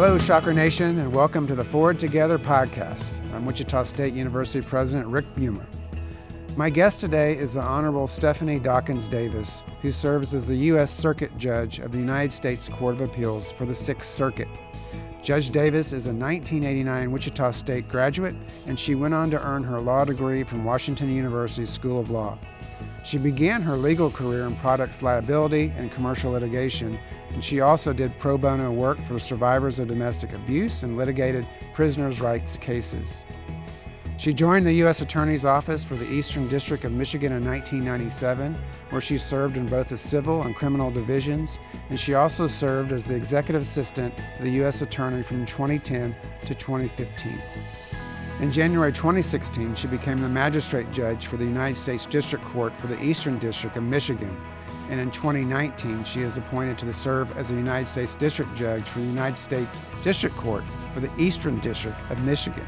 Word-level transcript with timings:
Hello, 0.00 0.16
Shocker 0.16 0.54
Nation, 0.54 1.00
and 1.00 1.12
welcome 1.12 1.44
to 1.48 1.56
the 1.56 1.64
Forward 1.64 1.98
Together 1.98 2.38
podcast. 2.38 3.20
I'm 3.34 3.44
Wichita 3.44 3.82
State 3.82 4.14
University 4.14 4.64
President 4.64 5.08
Rick 5.08 5.24
Muma. 5.34 5.66
My 6.56 6.70
guest 6.70 7.00
today 7.00 7.36
is 7.36 7.54
the 7.54 7.62
Honorable 7.62 8.06
Stephanie 8.06 8.60
Dawkins 8.60 9.08
Davis, 9.08 9.64
who 9.82 9.90
serves 9.90 10.34
as 10.34 10.46
the 10.46 10.54
U.S. 10.54 10.92
Circuit 10.92 11.36
Judge 11.36 11.80
of 11.80 11.90
the 11.90 11.98
United 11.98 12.30
States 12.30 12.68
Court 12.68 12.94
of 12.94 13.00
Appeals 13.00 13.50
for 13.50 13.66
the 13.66 13.74
Sixth 13.74 14.08
Circuit. 14.08 14.46
Judge 15.20 15.50
Davis 15.50 15.92
is 15.92 16.06
a 16.06 16.10
1989 16.10 17.10
Wichita 17.10 17.50
State 17.50 17.88
graduate, 17.88 18.36
and 18.68 18.78
she 18.78 18.94
went 18.94 19.14
on 19.14 19.32
to 19.32 19.44
earn 19.44 19.64
her 19.64 19.80
law 19.80 20.04
degree 20.04 20.44
from 20.44 20.64
Washington 20.64 21.10
University 21.10 21.66
School 21.66 21.98
of 21.98 22.12
Law. 22.12 22.38
She 23.08 23.16
began 23.16 23.62
her 23.62 23.78
legal 23.78 24.10
career 24.10 24.44
in 24.44 24.54
products 24.56 25.02
liability 25.02 25.72
and 25.78 25.90
commercial 25.90 26.32
litigation, 26.32 26.98
and 27.30 27.42
she 27.42 27.62
also 27.62 27.94
did 27.94 28.18
pro 28.18 28.36
bono 28.36 28.70
work 28.70 29.02
for 29.02 29.18
survivors 29.18 29.78
of 29.78 29.88
domestic 29.88 30.34
abuse 30.34 30.82
and 30.82 30.94
litigated 30.94 31.48
prisoners' 31.72 32.20
rights 32.20 32.58
cases. 32.58 33.24
She 34.18 34.34
joined 34.34 34.66
the 34.66 34.74
U.S. 34.84 35.00
Attorney's 35.00 35.46
Office 35.46 35.84
for 35.84 35.94
the 35.94 36.04
Eastern 36.04 36.48
District 36.48 36.84
of 36.84 36.92
Michigan 36.92 37.32
in 37.32 37.42
1997, 37.46 38.54
where 38.90 39.00
she 39.00 39.16
served 39.16 39.56
in 39.56 39.64
both 39.64 39.88
the 39.88 39.96
civil 39.96 40.42
and 40.42 40.54
criminal 40.54 40.90
divisions, 40.90 41.58
and 41.88 41.98
she 41.98 42.12
also 42.12 42.46
served 42.46 42.92
as 42.92 43.06
the 43.06 43.14
executive 43.14 43.62
assistant 43.62 44.14
to 44.36 44.42
the 44.42 44.50
U.S. 44.60 44.82
Attorney 44.82 45.22
from 45.22 45.46
2010 45.46 46.14
to 46.44 46.54
2015. 46.54 47.40
In 48.40 48.52
January 48.52 48.92
2016, 48.92 49.74
she 49.74 49.88
became 49.88 50.20
the 50.20 50.28
magistrate 50.28 50.92
judge 50.92 51.26
for 51.26 51.36
the 51.36 51.44
United 51.44 51.74
States 51.74 52.06
District 52.06 52.44
Court 52.44 52.72
for 52.72 52.86
the 52.86 53.02
Eastern 53.02 53.36
District 53.40 53.76
of 53.76 53.82
Michigan. 53.82 54.40
And 54.90 55.00
in 55.00 55.10
2019, 55.10 56.04
she 56.04 56.20
is 56.20 56.36
appointed 56.36 56.78
to 56.78 56.92
serve 56.92 57.36
as 57.36 57.50
a 57.50 57.54
United 57.54 57.88
States 57.88 58.14
District 58.14 58.54
Judge 58.54 58.84
for 58.84 59.00
the 59.00 59.06
United 59.06 59.36
States 59.36 59.80
District 60.04 60.36
Court 60.36 60.62
for 60.94 61.00
the 61.00 61.10
Eastern 61.20 61.58
District 61.58 61.98
of 62.12 62.24
Michigan. 62.24 62.66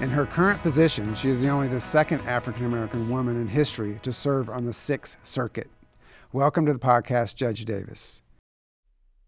In 0.00 0.08
her 0.08 0.24
current 0.24 0.62
position, 0.62 1.14
she 1.14 1.28
is 1.28 1.42
the 1.42 1.50
only 1.50 1.68
the 1.68 1.78
second 1.78 2.22
African 2.22 2.64
American 2.64 3.10
woman 3.10 3.36
in 3.36 3.46
history 3.46 4.00
to 4.00 4.12
serve 4.12 4.48
on 4.48 4.64
the 4.64 4.72
Sixth 4.72 5.18
Circuit. 5.24 5.68
Welcome 6.32 6.64
to 6.64 6.72
the 6.72 6.78
podcast, 6.78 7.34
Judge 7.34 7.66
Davis. 7.66 8.23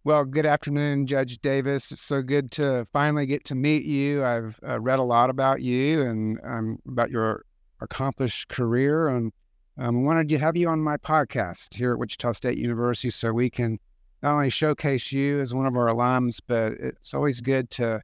Well, 0.06 0.24
good 0.24 0.46
afternoon, 0.46 1.08
Judge 1.08 1.38
Davis. 1.38 1.90
It's 1.90 2.00
so 2.00 2.22
good 2.22 2.52
to 2.52 2.86
finally 2.92 3.26
get 3.26 3.44
to 3.46 3.56
meet 3.56 3.84
you. 3.84 4.24
I've 4.24 4.56
uh, 4.64 4.78
read 4.78 5.00
a 5.00 5.02
lot 5.02 5.30
about 5.30 5.62
you 5.62 6.02
and 6.02 6.38
um, 6.44 6.78
about 6.86 7.10
your 7.10 7.44
accomplished 7.80 8.48
career, 8.48 9.08
and 9.08 9.32
um, 9.78 10.04
wanted 10.04 10.28
to 10.28 10.38
have 10.38 10.56
you 10.56 10.68
on 10.68 10.80
my 10.80 10.96
podcast 10.96 11.74
here 11.74 11.92
at 11.92 11.98
Wichita 11.98 12.34
State 12.34 12.56
University 12.56 13.10
so 13.10 13.32
we 13.32 13.50
can 13.50 13.80
not 14.22 14.34
only 14.34 14.48
showcase 14.48 15.10
you 15.10 15.40
as 15.40 15.52
one 15.52 15.66
of 15.66 15.76
our 15.76 15.88
alums, 15.88 16.38
but 16.46 16.74
it's 16.74 17.12
always 17.12 17.40
good 17.40 17.68
to 17.72 18.00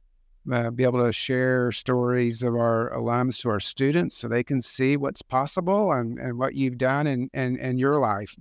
uh, 0.51 0.71
be 0.71 0.83
able 0.83 1.05
to 1.05 1.13
share 1.13 1.71
stories 1.71 2.43
of 2.43 2.53
our 2.53 2.91
alums 2.97 3.39
to 3.43 3.49
our 3.49 3.61
students 3.61 4.17
so 4.17 4.27
they 4.27 4.43
can 4.43 4.59
see 4.59 4.97
what's 4.97 5.21
possible 5.21 5.93
and, 5.93 6.19
and 6.19 6.37
what 6.37 6.53
you've 6.53 6.77
done 6.77 7.07
in, 7.07 7.29
in, 7.33 7.55
in 7.59 7.77
your 7.77 7.97
life. 7.97 8.35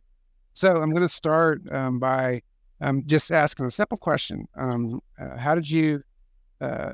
So 0.53 0.83
I'm 0.83 0.91
going 0.91 1.03
to 1.03 1.09
start 1.09 1.63
um, 1.71 2.01
by 2.01 2.43
um, 2.83 3.05
just 3.07 3.31
asking 3.31 3.67
a 3.67 3.71
simple 3.71 3.97
question. 3.97 4.47
Um, 4.57 5.01
uh, 5.19 5.37
how 5.37 5.55
did 5.55 5.71
you 5.71 6.03
uh, 6.61 6.93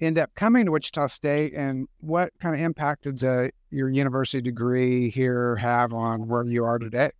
end 0.00 0.18
up 0.18 0.34
coming 0.34 0.64
to 0.64 0.72
Wichita 0.72 1.06
State 1.06 1.52
and 1.54 1.86
what 2.00 2.32
kind 2.40 2.54
of 2.54 2.60
impact 2.60 3.04
did 3.04 3.22
uh, 3.22 3.48
your 3.70 3.90
university 3.90 4.40
degree 4.40 5.10
here 5.10 5.54
have 5.56 5.92
on 5.92 6.26
where 6.26 6.44
you 6.44 6.64
are 6.64 6.78
today? 6.78 7.10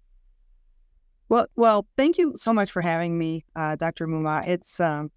Well, 1.28 1.46
well, 1.56 1.86
thank 1.98 2.16
you 2.16 2.32
so 2.36 2.54
much 2.54 2.70
for 2.70 2.80
having 2.80 3.18
me, 3.18 3.44
uh, 3.54 3.76
Dr. 3.76 4.06
Muma. 4.06 4.48
It's 4.48 4.80
um, 4.80 5.10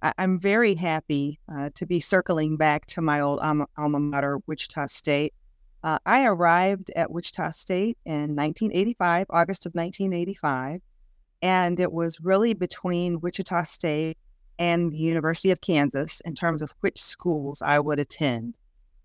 I- 0.00 0.14
am 0.16 0.40
very 0.40 0.74
happy 0.74 1.38
uh, 1.54 1.68
to 1.74 1.84
be 1.84 2.00
circling 2.00 2.56
back 2.56 2.86
to 2.86 3.02
my 3.02 3.20
old 3.20 3.40
alma, 3.40 3.66
alma 3.76 4.00
mater, 4.00 4.38
Wichita 4.46 4.86
State. 4.86 5.34
Uh, 5.84 5.98
I 6.06 6.24
arrived 6.24 6.90
at 6.96 7.10
Wichita 7.10 7.50
State 7.50 7.98
in 8.06 8.34
1985, 8.34 9.26
August 9.28 9.66
of 9.66 9.74
1985. 9.74 10.80
And 11.42 11.78
it 11.78 11.92
was 11.92 12.20
really 12.20 12.54
between 12.54 13.20
Wichita 13.20 13.64
State 13.64 14.18
and 14.58 14.92
the 14.92 14.96
University 14.96 15.50
of 15.50 15.60
Kansas 15.60 16.20
in 16.20 16.34
terms 16.34 16.62
of 16.62 16.74
which 16.80 17.00
schools 17.00 17.62
I 17.62 17.78
would 17.78 17.98
attend. 17.98 18.56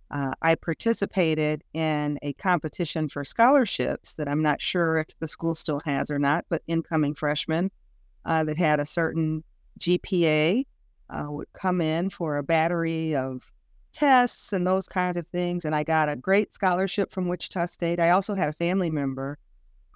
Uh, 0.09 0.33
I 0.41 0.55
participated 0.55 1.63
in 1.73 2.19
a 2.21 2.33
competition 2.33 3.07
for 3.07 3.23
scholarships 3.23 4.13
that 4.16 4.29
I'm 4.29 4.41
not 4.44 4.61
sure 4.61 4.97
if 4.97 5.07
the 5.19 5.27
school 5.27 5.55
still 5.55 5.81
has 5.85 6.11
or 6.11 6.19
not, 6.19 6.45
but 6.49 6.61
incoming 6.67 7.16
freshmen 7.16 7.71
uh, 8.25 8.44
that 8.44 8.57
had 8.57 8.79
a 8.79 8.85
certain 8.85 9.44
GPA 9.79 10.65
uh, 11.09 11.25
would 11.29 11.51
come 11.53 11.81
in 11.81 12.09
for 12.09 12.38
a 12.38 12.44
battery 12.44 13.15
of 13.15 13.51
tests 13.91 14.53
and 14.53 14.65
those 14.65 14.88
kinds 14.88 15.17
of 15.17 15.25
things. 15.27 15.65
And 15.65 15.75
I 15.75 15.83
got 15.83 16.09
a 16.09 16.15
great 16.15 16.53
scholarship 16.53 17.11
from 17.11 17.27
Wichita 17.27 17.67
State. 17.67 18.00
I 18.00 18.11
also 18.11 18.33
had 18.33 18.50
a 18.50 18.53
family 18.53 18.89
member 18.89 19.38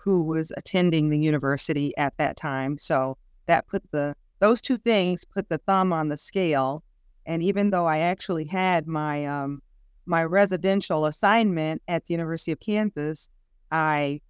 who 0.08 0.24
was 0.24 0.54
attending 0.56 1.10
the 1.10 1.20
university 1.20 1.92
at 1.98 2.16
that 2.16 2.38
time. 2.38 2.78
So 2.78 3.18
that 3.46 3.68
put 3.68 3.84
the 3.92 4.16
those 4.40 4.62
two 4.62 4.78
things 4.78 5.26
put 5.26 5.50
the 5.50 5.58
thumb 5.58 5.92
on 5.92 6.08
the 6.08 6.16
scale. 6.16 6.82
And 7.26 7.44
even 7.44 7.72
though 7.72 7.88
I 7.88 7.98
actually 7.98 8.46
had 8.46 8.88
my 8.88 9.26
um, 9.26 9.62
my 10.06 10.24
residential 10.24 11.08
assignment 11.08 11.82
at 11.90 12.06
the 12.06 12.14
University 12.14 12.54
of 12.54 12.62
Kansas, 12.62 13.28
I 13.70 14.22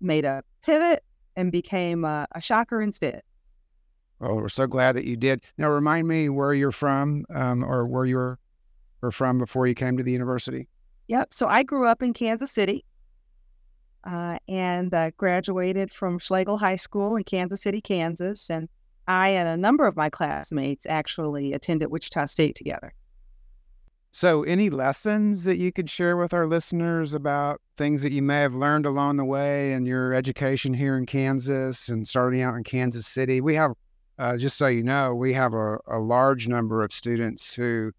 made 0.00 0.24
a 0.24 0.44
pivot 0.62 1.02
and 1.34 1.50
became 1.50 2.04
a, 2.04 2.28
a 2.30 2.40
shocker 2.40 2.80
instead. 2.80 3.22
Oh, 4.20 4.36
we're 4.36 4.48
so 4.48 4.68
glad 4.68 4.94
that 4.94 5.04
you 5.04 5.16
did. 5.16 5.42
Now, 5.58 5.68
remind 5.68 6.06
me 6.06 6.28
where 6.28 6.54
you're 6.54 6.70
from 6.70 7.24
um, 7.34 7.64
or 7.64 7.88
where 7.88 8.04
you 8.04 8.14
were, 8.14 8.38
were 9.00 9.10
from 9.10 9.38
before 9.38 9.66
you 9.66 9.74
came 9.74 9.96
to 9.96 10.04
the 10.04 10.12
university. 10.12 10.68
Yep. 11.08 11.32
So 11.32 11.48
I 11.48 11.64
grew 11.64 11.88
up 11.88 12.04
in 12.04 12.12
Kansas 12.12 12.52
City 12.52 12.84
uh, 14.04 14.38
and 14.48 14.92
uh, 14.92 15.10
graduated 15.16 15.90
from 15.90 16.18
Schlagle 16.18 16.58
High 16.58 16.76
School 16.76 17.16
in 17.16 17.24
Kansas 17.24 17.62
City, 17.62 17.80
Kansas. 17.80 18.50
And 18.50 18.68
I 19.06 19.30
and 19.30 19.48
a 19.48 19.56
number 19.56 19.86
of 19.86 19.96
my 19.96 20.10
classmates 20.10 20.86
actually 20.86 21.52
attended 21.52 21.90
Wichita 21.90 22.26
State 22.26 22.54
together. 22.54 22.92
So, 24.12 24.44
any 24.44 24.70
lessons 24.70 25.42
that 25.42 25.58
you 25.58 25.72
could 25.72 25.90
share 25.90 26.16
with 26.16 26.32
our 26.32 26.46
listeners 26.46 27.14
about 27.14 27.60
things 27.76 28.00
that 28.02 28.12
you 28.12 28.22
may 28.22 28.42
have 28.42 28.54
learned 28.54 28.86
along 28.86 29.16
the 29.16 29.24
way 29.24 29.72
in 29.72 29.86
your 29.86 30.14
education 30.14 30.72
here 30.72 30.96
in 30.96 31.04
Kansas 31.04 31.88
and 31.88 32.06
starting 32.06 32.40
out 32.40 32.54
in 32.54 32.62
Kansas 32.62 33.08
City? 33.08 33.40
We 33.40 33.56
have, 33.56 33.72
uh, 34.20 34.36
just 34.36 34.56
so 34.56 34.68
you 34.68 34.84
know, 34.84 35.16
we 35.16 35.32
have 35.32 35.52
a, 35.52 35.78
a 35.88 35.98
large 35.98 36.46
number 36.46 36.82
of 36.82 36.92
students 36.92 37.54
who 37.54 37.90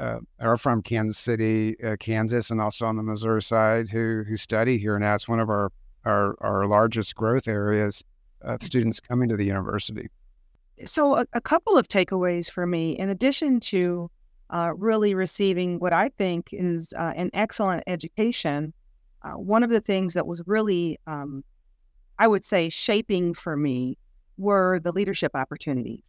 uh, 0.00 0.18
are 0.40 0.56
from 0.56 0.82
Kansas 0.82 1.18
City, 1.18 1.76
uh, 1.82 1.96
Kansas, 1.98 2.50
and 2.50 2.60
also 2.60 2.86
on 2.86 2.96
the 2.96 3.02
Missouri 3.02 3.42
side 3.42 3.88
who 3.88 4.24
who 4.26 4.36
study 4.36 4.78
here 4.78 4.98
now. 4.98 5.14
It's 5.14 5.28
one 5.28 5.40
of 5.40 5.48
our 5.48 5.70
our, 6.04 6.36
our 6.40 6.66
largest 6.66 7.14
growth 7.14 7.48
areas 7.48 8.02
of 8.40 8.62
students 8.62 9.00
coming 9.00 9.28
to 9.28 9.36
the 9.36 9.44
university. 9.44 10.08
So, 10.84 11.16
a, 11.16 11.26
a 11.32 11.40
couple 11.40 11.78
of 11.78 11.88
takeaways 11.88 12.50
for 12.50 12.66
me, 12.66 12.92
in 12.98 13.08
addition 13.08 13.60
to 13.60 14.10
uh, 14.50 14.72
really 14.76 15.14
receiving 15.14 15.78
what 15.78 15.92
I 15.92 16.08
think 16.08 16.48
is 16.52 16.92
uh, 16.96 17.12
an 17.16 17.30
excellent 17.34 17.84
education, 17.86 18.72
uh, 19.22 19.32
one 19.32 19.62
of 19.62 19.70
the 19.70 19.80
things 19.80 20.14
that 20.14 20.26
was 20.26 20.42
really, 20.46 20.98
um, 21.06 21.44
I 22.18 22.26
would 22.26 22.44
say, 22.44 22.68
shaping 22.68 23.34
for 23.34 23.56
me 23.56 23.96
were 24.38 24.80
the 24.80 24.92
leadership 24.92 25.32
opportunities. 25.34 26.02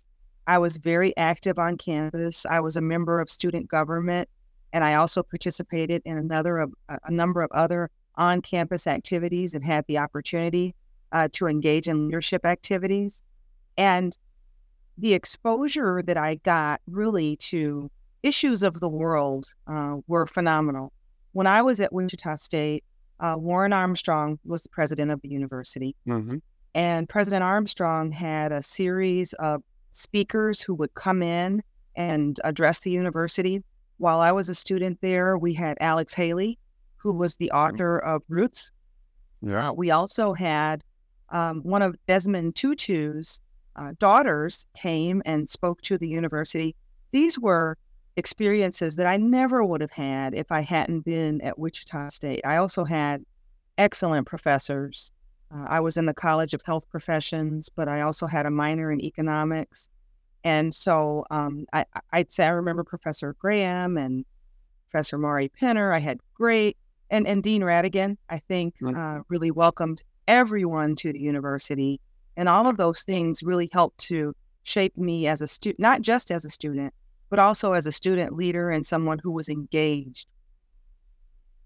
I 0.47 0.57
was 0.57 0.77
very 0.77 1.15
active 1.17 1.57
on 1.57 1.77
campus. 1.77 2.45
I 2.45 2.59
was 2.59 2.75
a 2.75 2.81
member 2.81 3.19
of 3.21 3.29
student 3.29 3.67
government, 3.67 4.27
and 4.73 4.83
I 4.83 4.95
also 4.95 5.23
participated 5.23 6.01
in 6.05 6.17
another 6.17 6.57
of 6.57 6.73
a 6.89 7.11
number 7.11 7.41
of 7.41 7.51
other 7.51 7.89
on-campus 8.15 8.87
activities 8.87 9.53
and 9.53 9.63
had 9.63 9.85
the 9.87 9.97
opportunity 9.97 10.75
uh, 11.11 11.27
to 11.33 11.47
engage 11.47 11.87
in 11.87 12.07
leadership 12.07 12.45
activities. 12.45 13.23
And 13.77 14.17
the 14.97 15.13
exposure 15.13 16.03
that 16.03 16.17
I 16.17 16.35
got 16.35 16.81
really 16.87 17.37
to 17.37 17.89
issues 18.21 18.63
of 18.63 18.79
the 18.79 18.89
world 18.89 19.53
uh, 19.67 19.97
were 20.07 20.27
phenomenal. 20.27 20.93
When 21.31 21.47
I 21.47 21.61
was 21.61 21.79
at 21.79 21.91
Wichita 21.91 22.35
State, 22.35 22.83
uh, 23.19 23.35
Warren 23.37 23.73
Armstrong 23.73 24.39
was 24.45 24.63
the 24.63 24.69
president 24.69 25.11
of 25.11 25.21
the 25.21 25.29
university. 25.29 25.95
Mm-hmm. 26.07 26.37
And 26.75 27.07
President 27.07 27.43
Armstrong 27.43 28.11
had 28.11 28.51
a 28.51 28.61
series 28.61 29.33
of 29.33 29.63
speakers 29.93 30.61
who 30.61 30.75
would 30.75 30.93
come 30.93 31.23
in 31.23 31.63
and 31.95 32.39
address 32.43 32.79
the 32.81 32.91
university. 32.91 33.63
While 33.97 34.19
I 34.19 34.31
was 34.31 34.49
a 34.49 34.55
student 34.55 34.99
there, 35.01 35.37
we 35.37 35.53
had 35.53 35.77
Alex 35.79 36.13
Haley, 36.13 36.57
who 36.97 37.13
was 37.13 37.35
the 37.35 37.51
mm-hmm. 37.53 37.75
author 37.75 37.99
of 37.99 38.23
Roots. 38.27 38.71
Yeah. 39.41 39.69
Uh, 39.69 39.73
we 39.73 39.91
also 39.91 40.33
had 40.33 40.83
um, 41.29 41.61
one 41.63 41.81
of 41.81 41.95
Desmond 42.07 42.55
Tutu's 42.55 43.41
uh, 43.75 43.93
daughters 43.99 44.65
came 44.75 45.21
and 45.25 45.49
spoke 45.49 45.81
to 45.81 45.97
the 45.97 46.07
university. 46.07 46.75
These 47.11 47.39
were 47.39 47.77
experiences 48.15 48.95
that 48.95 49.07
I 49.07 49.17
never 49.17 49.63
would 49.63 49.81
have 49.81 49.91
had 49.91 50.35
if 50.35 50.51
I 50.51 50.61
hadn't 50.61 51.01
been 51.01 51.41
at 51.41 51.57
Wichita 51.57 52.09
State. 52.09 52.41
I 52.45 52.57
also 52.57 52.83
had 52.83 53.23
excellent 53.77 54.27
professors 54.27 55.11
uh, 55.53 55.65
I 55.67 55.79
was 55.79 55.97
in 55.97 56.05
the 56.05 56.13
College 56.13 56.53
of 56.53 56.61
Health 56.63 56.89
Professions, 56.89 57.69
but 57.69 57.87
I 57.87 58.01
also 58.01 58.25
had 58.25 58.45
a 58.45 58.51
minor 58.51 58.91
in 58.91 59.01
economics. 59.01 59.89
And 60.43 60.73
so 60.73 61.25
um, 61.31 61.65
I, 61.73 61.85
I'd 62.11 62.31
say 62.31 62.45
I 62.45 62.49
remember 62.49 62.83
Professor 62.83 63.35
Graham 63.39 63.97
and 63.97 64.25
Professor 64.89 65.17
Maury 65.17 65.49
Penner. 65.49 65.93
I 65.93 65.99
had 65.99 66.19
great, 66.33 66.77
and, 67.09 67.25
and 67.27 67.41
Dean 67.41 67.61
Rhatigan, 67.61 68.17
I 68.29 68.39
think, 68.39 68.75
uh, 68.85 69.19
really 69.29 69.51
welcomed 69.51 70.03
everyone 70.27 70.95
to 70.97 71.13
the 71.13 71.19
university. 71.19 71.99
And 72.35 72.49
all 72.49 72.67
of 72.67 72.77
those 72.77 73.03
things 73.03 73.43
really 73.43 73.69
helped 73.71 73.99
to 73.99 74.35
shape 74.63 74.97
me 74.97 75.27
as 75.27 75.41
a 75.41 75.47
student, 75.47 75.79
not 75.79 76.01
just 76.01 76.31
as 76.31 76.45
a 76.45 76.49
student, 76.49 76.93
but 77.29 77.39
also 77.39 77.73
as 77.73 77.85
a 77.85 77.91
student 77.91 78.35
leader 78.35 78.69
and 78.69 78.85
someone 78.85 79.19
who 79.19 79.31
was 79.31 79.49
engaged. 79.49 80.27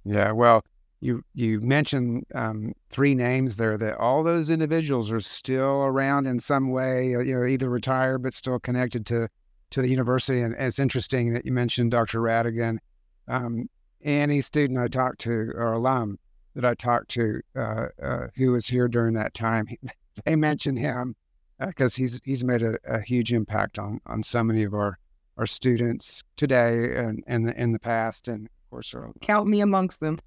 Yeah, 0.06 0.32
well, 0.32 0.64
you 1.00 1.24
you 1.34 1.62
mentioned 1.62 2.26
um, 2.34 2.74
three 2.90 3.14
names 3.14 3.58
there 3.58 3.78
that 3.78 3.98
all 3.98 4.24
those 4.24 4.50
individuals 4.50 5.12
are 5.12 5.20
still 5.20 5.84
around 5.84 6.26
in 6.26 6.40
some 6.40 6.70
way, 6.70 7.16
uh, 7.16 7.20
you 7.20 7.36
know, 7.36 7.46
either 7.46 7.70
retired 7.70 8.24
but 8.24 8.34
still 8.34 8.60
connected 8.60 9.06
to 9.08 9.28
to 9.72 9.82
the 9.82 9.90
university. 9.90 10.42
And, 10.42 10.56
it's 10.58 10.80
interesting 10.80 11.34
that 11.34 11.46
you 11.46 11.52
mentioned 11.52 11.92
Dr. 11.92 12.20
Rhatigan. 12.20 12.78
Um, 13.28 13.70
any 14.04 14.42
student 14.42 14.80
I 14.80 14.88
talked 14.88 15.20
to 15.22 15.52
or 15.56 15.74
alum 15.74 16.18
that 16.56 16.66
I 16.66 16.74
talked 16.74 17.10
to 17.10 17.42
uh, 17.56 17.88
uh, 18.02 18.28
who 18.36 18.52
was 18.54 18.68
here 18.68 18.88
during 18.88 19.14
that 19.16 19.34
time, 19.34 19.68
they 20.26 20.36
mentioned 20.36 20.80
him 20.80 21.16
because 21.60 21.96
uh, 21.96 21.98
he's 21.98 22.22
he's 22.24 22.44
made 22.44 22.64
a, 22.64 22.78
a, 22.86 23.02
huge 23.02 23.34
impact 23.34 23.78
on 23.78 24.00
on 24.06 24.24
so 24.24 24.44
many 24.44 24.64
of 24.64 24.74
our 24.74 24.98
our 25.38 25.46
students 25.46 26.24
today 26.36 26.96
and 26.96 27.24
in 27.28 27.44
the 27.44 27.60
in 27.60 27.72
the 27.72 27.80
past, 27.80 28.28
and 28.28 28.46
of 28.46 28.70
course, 28.72 28.94
our, 28.94 29.12
count 29.22 29.48
me 29.48 29.62
amongst 29.62 30.00
them. 30.00 30.20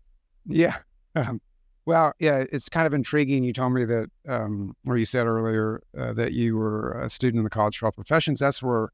Yeah. 0.46 0.76
Um, 1.14 1.40
well, 1.86 2.12
yeah, 2.18 2.44
it's 2.52 2.68
kind 2.68 2.86
of 2.86 2.94
intriguing. 2.94 3.42
You 3.42 3.52
told 3.52 3.72
me 3.72 3.84
that, 3.84 4.10
um, 4.28 4.74
or 4.86 4.96
you 4.96 5.04
said 5.04 5.26
earlier 5.26 5.82
uh, 5.98 6.12
that 6.12 6.32
you 6.32 6.56
were 6.56 6.92
a 6.92 7.10
student 7.10 7.38
in 7.38 7.44
the 7.44 7.50
College 7.50 7.76
of 7.76 7.80
Health 7.80 7.96
Professions. 7.96 8.38
That's 8.38 8.62
where 8.62 8.90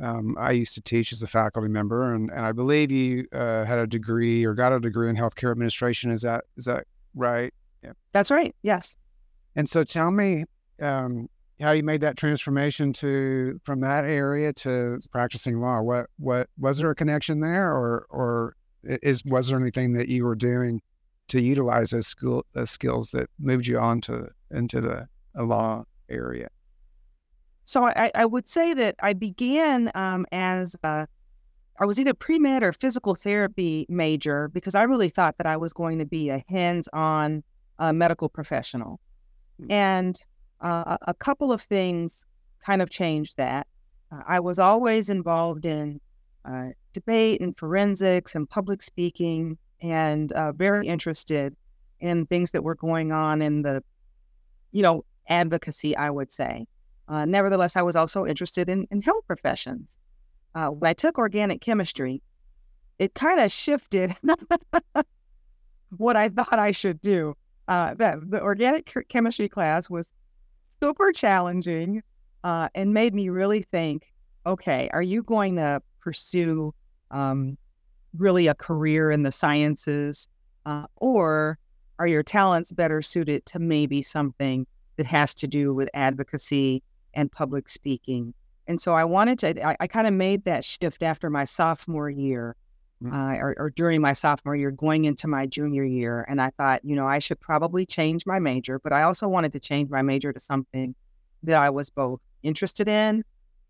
um, 0.00 0.36
I 0.38 0.52
used 0.52 0.74
to 0.74 0.80
teach 0.80 1.12
as 1.12 1.22
a 1.22 1.26
faculty 1.26 1.68
member, 1.68 2.14
and, 2.14 2.30
and 2.30 2.46
I 2.46 2.52
believe 2.52 2.90
you 2.90 3.26
uh, 3.32 3.64
had 3.64 3.78
a 3.78 3.86
degree 3.86 4.44
or 4.44 4.54
got 4.54 4.72
a 4.72 4.80
degree 4.80 5.10
in 5.10 5.16
healthcare 5.16 5.50
administration. 5.50 6.10
Is 6.10 6.22
that 6.22 6.44
is 6.56 6.64
that 6.66 6.86
right? 7.14 7.52
Yeah. 7.82 7.92
That's 8.12 8.30
right. 8.30 8.54
Yes. 8.62 8.96
And 9.56 9.68
so, 9.68 9.82
tell 9.82 10.10
me 10.10 10.44
um, 10.80 11.28
how 11.60 11.72
you 11.72 11.82
made 11.82 12.00
that 12.02 12.16
transformation 12.16 12.92
to 12.94 13.60
from 13.64 13.80
that 13.80 14.04
area 14.04 14.52
to 14.54 15.00
practicing 15.10 15.60
law. 15.60 15.80
What 15.80 16.06
what 16.18 16.48
was 16.58 16.78
there 16.78 16.90
a 16.90 16.94
connection 16.94 17.40
there, 17.40 17.72
or 17.72 18.06
or 18.10 18.54
is 18.88 19.24
was 19.24 19.48
there 19.48 19.60
anything 19.60 19.92
that 19.92 20.08
you 20.08 20.24
were 20.24 20.34
doing 20.34 20.80
to 21.28 21.40
utilize 21.40 21.90
those 21.90 22.06
school 22.06 22.44
those 22.54 22.70
skills 22.70 23.10
that 23.10 23.28
moved 23.38 23.66
you 23.66 23.78
on 23.78 24.00
to 24.02 24.28
into 24.50 24.80
the 24.80 25.06
law 25.42 25.84
area? 26.08 26.48
So 27.64 27.84
I, 27.84 28.10
I 28.14 28.24
would 28.24 28.48
say 28.48 28.72
that 28.72 28.94
I 29.02 29.12
began 29.12 29.90
um, 29.94 30.24
as 30.32 30.74
a, 30.82 31.06
I 31.78 31.84
was 31.84 32.00
either 32.00 32.14
pre 32.14 32.38
med 32.38 32.62
or 32.62 32.72
physical 32.72 33.14
therapy 33.14 33.84
major 33.90 34.48
because 34.48 34.74
I 34.74 34.84
really 34.84 35.10
thought 35.10 35.36
that 35.36 35.46
I 35.46 35.58
was 35.58 35.74
going 35.74 35.98
to 35.98 36.06
be 36.06 36.30
a 36.30 36.42
hands 36.48 36.88
on 36.94 37.42
uh, 37.78 37.92
medical 37.92 38.30
professional, 38.30 39.00
mm-hmm. 39.60 39.70
and 39.70 40.18
uh, 40.62 40.96
a 41.02 41.12
couple 41.12 41.52
of 41.52 41.60
things 41.60 42.24
kind 42.64 42.80
of 42.80 42.88
changed 42.88 43.36
that. 43.36 43.66
Uh, 44.10 44.22
I 44.26 44.40
was 44.40 44.58
always 44.58 45.10
involved 45.10 45.66
in 45.66 46.00
uh, 46.46 46.70
debate 46.92 47.40
and 47.40 47.56
forensics 47.56 48.34
and 48.34 48.48
public 48.48 48.82
speaking 48.82 49.58
and 49.80 50.32
uh, 50.32 50.52
very 50.52 50.86
interested 50.86 51.54
in 52.00 52.26
things 52.26 52.50
that 52.52 52.64
were 52.64 52.74
going 52.74 53.12
on 53.12 53.42
in 53.42 53.62
the, 53.62 53.82
you 54.72 54.82
know, 54.82 55.04
advocacy, 55.28 55.96
I 55.96 56.10
would 56.10 56.32
say. 56.32 56.66
Uh, 57.08 57.24
nevertheless, 57.24 57.76
I 57.76 57.82
was 57.82 57.96
also 57.96 58.26
interested 58.26 58.68
in, 58.68 58.86
in 58.90 59.02
health 59.02 59.26
professions. 59.26 59.96
Uh, 60.54 60.68
when 60.68 60.90
I 60.90 60.92
took 60.92 61.18
organic 61.18 61.60
chemistry, 61.60 62.22
it 62.98 63.14
kind 63.14 63.40
of 63.40 63.52
shifted 63.52 64.14
what 65.96 66.16
I 66.16 66.28
thought 66.28 66.58
I 66.58 66.72
should 66.72 67.00
do. 67.00 67.34
Uh, 67.68 67.94
the, 67.94 68.40
organic 68.42 68.92
chemistry 69.08 69.48
class 69.48 69.90
was 69.90 70.12
super 70.82 71.12
challenging 71.12 72.02
uh, 72.44 72.68
and 72.74 72.94
made 72.94 73.14
me 73.14 73.28
really 73.28 73.62
think 73.62 74.12
okay, 74.46 74.88
are 74.94 75.02
you 75.02 75.22
going 75.22 75.56
to 75.56 75.82
pursue 76.00 76.72
um, 77.10 77.56
really 78.16 78.46
a 78.46 78.54
career 78.54 79.10
in 79.10 79.22
the 79.22 79.32
sciences, 79.32 80.28
uh, 80.66 80.86
or 80.96 81.58
are 81.98 82.06
your 82.06 82.22
talents 82.22 82.72
better 82.72 83.02
suited 83.02 83.44
to 83.46 83.58
maybe 83.58 84.02
something 84.02 84.66
that 84.96 85.06
has 85.06 85.34
to 85.36 85.46
do 85.46 85.74
with 85.74 85.88
advocacy 85.94 86.82
and 87.14 87.30
public 87.30 87.68
speaking? 87.68 88.34
And 88.66 88.80
so 88.80 88.92
I 88.92 89.04
wanted 89.04 89.38
to, 89.40 89.66
I, 89.66 89.76
I 89.80 89.86
kind 89.86 90.06
of 90.06 90.14
made 90.14 90.44
that 90.44 90.64
shift 90.64 91.02
after 91.02 91.30
my 91.30 91.44
sophomore 91.44 92.10
year. 92.10 92.56
Mm. 93.02 93.12
Uh, 93.12 93.38
or, 93.38 93.54
or, 93.58 93.70
during 93.70 94.00
my 94.00 94.12
sophomore 94.12 94.56
year, 94.56 94.72
going 94.72 95.04
into 95.04 95.28
my 95.28 95.46
junior 95.46 95.84
year. 95.84 96.26
And 96.28 96.42
I 96.42 96.50
thought, 96.50 96.84
you 96.84 96.96
know, 96.96 97.06
I 97.06 97.20
should 97.20 97.38
probably 97.38 97.86
change 97.86 98.26
my 98.26 98.40
major, 98.40 98.80
but 98.80 98.92
I 98.92 99.04
also 99.04 99.28
wanted 99.28 99.52
to 99.52 99.60
change 99.60 99.88
my 99.88 100.02
major 100.02 100.32
to 100.32 100.40
something 100.40 100.96
that 101.44 101.60
I 101.60 101.70
was 101.70 101.90
both 101.90 102.18
interested 102.42 102.88
in 102.88 103.22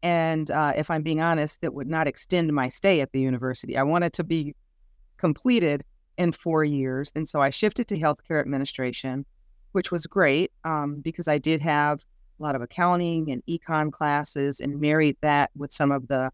and 0.03 0.50
uh, 0.50 0.73
if 0.77 0.91
I'm 0.91 1.03
being 1.03 1.21
honest, 1.21 1.59
it 1.62 1.75
would 1.75 1.89
not 1.89 2.06
extend 2.06 2.53
my 2.53 2.69
stay 2.69 3.00
at 3.00 3.12
the 3.12 3.21
university. 3.21 3.77
I 3.77 3.83
wanted 3.83 4.12
to 4.15 4.25
be 4.25 4.55
completed 5.17 5.85
in 6.17 6.33
four 6.33 6.65
years. 6.65 7.11
And 7.15 7.29
so 7.29 7.41
I 7.41 7.50
shifted 7.50 7.89
to 7.89 7.99
healthcare 7.99 8.41
administration, 8.41 9.25
which 9.73 9.91
was 9.91 10.06
great 10.06 10.53
um, 10.65 10.97
because 10.97 11.29
I 11.29 11.39
did 11.39 11.61
have 11.61 12.05
a 12.39 12.43
lot 12.43 12.55
of 12.55 12.62
accounting 12.62 13.31
and 13.33 13.43
econ 13.47 13.93
classes 13.93 14.61
and 14.61 14.81
married 14.81 15.17
that 15.21 15.50
with 15.56 15.73
some 15.73 15.91
of 15.91 16.06
the, 16.09 16.31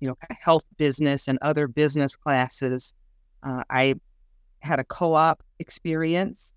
you 0.00 0.08
know, 0.08 0.16
health 0.30 0.64
business 0.76 1.28
and 1.28 1.38
other 1.40 1.68
business 1.68 2.16
classes. 2.16 2.94
Uh, 3.42 3.62
I 3.70 3.94
had 4.60 4.78
a 4.78 4.84
co-op 4.84 5.42
experience 5.58 6.52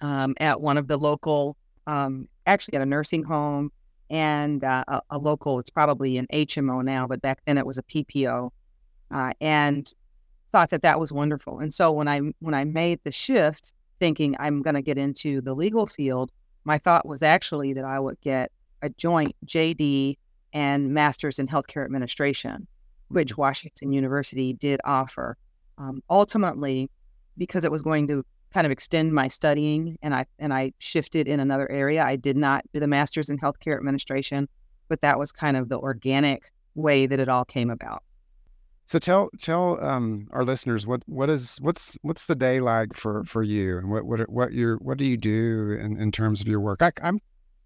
um, 0.00 0.34
at 0.40 0.60
one 0.60 0.78
of 0.78 0.86
the 0.86 0.96
local, 0.96 1.56
um, 1.86 2.28
actually 2.46 2.76
at 2.76 2.82
a 2.82 2.86
nursing 2.86 3.22
home 3.22 3.70
and 4.10 4.62
uh, 4.64 4.84
a, 4.88 5.00
a, 5.10 5.18
local, 5.18 5.58
it's 5.58 5.70
probably 5.70 6.18
an 6.18 6.26
HMO 6.32 6.84
now, 6.84 7.06
but 7.06 7.22
back 7.22 7.40
then 7.46 7.56
it 7.56 7.64
was 7.64 7.78
a 7.78 7.82
PPO, 7.84 8.50
uh, 9.12 9.32
and 9.40 9.92
thought 10.52 10.70
that 10.70 10.82
that 10.82 10.98
was 10.98 11.12
wonderful. 11.12 11.60
And 11.60 11.72
so 11.72 11.92
when 11.92 12.08
I 12.08 12.20
when 12.40 12.54
I 12.54 12.64
made 12.64 13.00
the 13.04 13.12
shift, 13.12 13.72
thinking 14.00 14.36
I'm 14.38 14.62
going 14.62 14.74
to 14.74 14.82
get 14.82 14.98
into 14.98 15.40
the 15.40 15.54
legal 15.54 15.86
field, 15.86 16.32
my 16.64 16.76
thought 16.76 17.06
was 17.06 17.22
actually 17.22 17.72
that 17.74 17.84
I 17.84 18.00
would 18.00 18.20
get 18.20 18.50
a 18.82 18.90
joint 18.90 19.36
JD 19.46 20.16
and 20.52 20.92
Master's 20.92 21.38
in 21.38 21.46
Healthcare 21.46 21.84
Administration, 21.84 22.66
which 23.08 23.32
mm-hmm. 23.32 23.42
Washington 23.42 23.92
University 23.92 24.52
did 24.52 24.80
offer. 24.84 25.36
Um, 25.78 26.02
ultimately, 26.10 26.90
because 27.38 27.64
it 27.64 27.70
was 27.70 27.80
going 27.80 28.08
to 28.08 28.24
kind 28.52 28.66
of 28.66 28.70
extend 28.70 29.12
my 29.12 29.28
studying 29.28 29.96
and 30.02 30.14
I 30.14 30.26
and 30.38 30.52
I 30.52 30.72
shifted 30.78 31.28
in 31.28 31.40
another 31.40 31.70
area. 31.70 32.04
I 32.04 32.16
did 32.16 32.36
not 32.36 32.64
do 32.72 32.80
the 32.80 32.86
master's 32.86 33.30
in 33.30 33.38
healthcare 33.38 33.76
administration, 33.76 34.48
but 34.88 35.00
that 35.00 35.18
was 35.18 35.32
kind 35.32 35.56
of 35.56 35.68
the 35.68 35.78
organic 35.78 36.50
way 36.74 37.06
that 37.06 37.20
it 37.20 37.28
all 37.28 37.44
came 37.44 37.70
about. 37.70 38.02
So 38.86 38.98
tell 38.98 39.30
tell 39.40 39.82
um, 39.84 40.26
our 40.32 40.44
listeners 40.44 40.86
what 40.86 41.02
what 41.06 41.30
is 41.30 41.58
what's 41.60 41.96
what's 42.02 42.26
the 42.26 42.34
day 42.34 42.60
like 42.60 42.94
for 42.94 43.22
for 43.24 43.42
you 43.42 43.78
and 43.78 43.88
what 43.88 44.04
what 44.04 44.28
what 44.28 44.52
you 44.52 44.78
what 44.82 44.98
do 44.98 45.04
you 45.04 45.16
do 45.16 45.78
in, 45.80 45.96
in 46.00 46.10
terms 46.10 46.40
of 46.40 46.48
your 46.48 46.60
work? 46.60 46.82
I, 46.82 46.90
I'm 47.02 47.20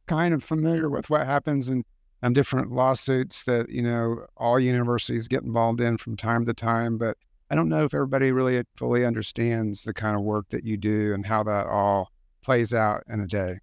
kind 0.07 0.35
of 0.35 0.45
familiar 0.45 0.91
with 0.91 1.09
what 1.09 1.27
happens 1.27 1.71
in 1.71 1.83
um, 2.23 2.35
different 2.35 2.73
lawsuits 2.73 3.45
that 3.45 3.71
you 3.71 3.81
know 3.81 4.27
all 4.37 4.61
universities 4.61 5.27
get 5.27 5.43
involved 5.43 5.81
in 5.81 5.97
from 5.97 6.15
time 6.15 6.45
to 6.45 6.53
time, 6.53 6.99
but 6.99 7.17
I 7.51 7.55
don't 7.55 7.69
know 7.69 7.85
if 7.85 7.95
everybody 7.95 8.33
really 8.33 8.63
fully 8.75 9.05
understands 9.05 9.83
the 9.83 9.93
kind 9.93 10.17
of 10.17 10.23
work 10.23 10.49
that 10.51 10.65
you 10.65 10.77
do 10.77 11.13
and 11.13 11.27
how 11.27 11.43
that 11.45 11.67
all 11.67 12.11
plays 12.43 12.73
out 12.73 13.03
in 13.09 13.21
a 13.21 13.27
day. 13.27 13.59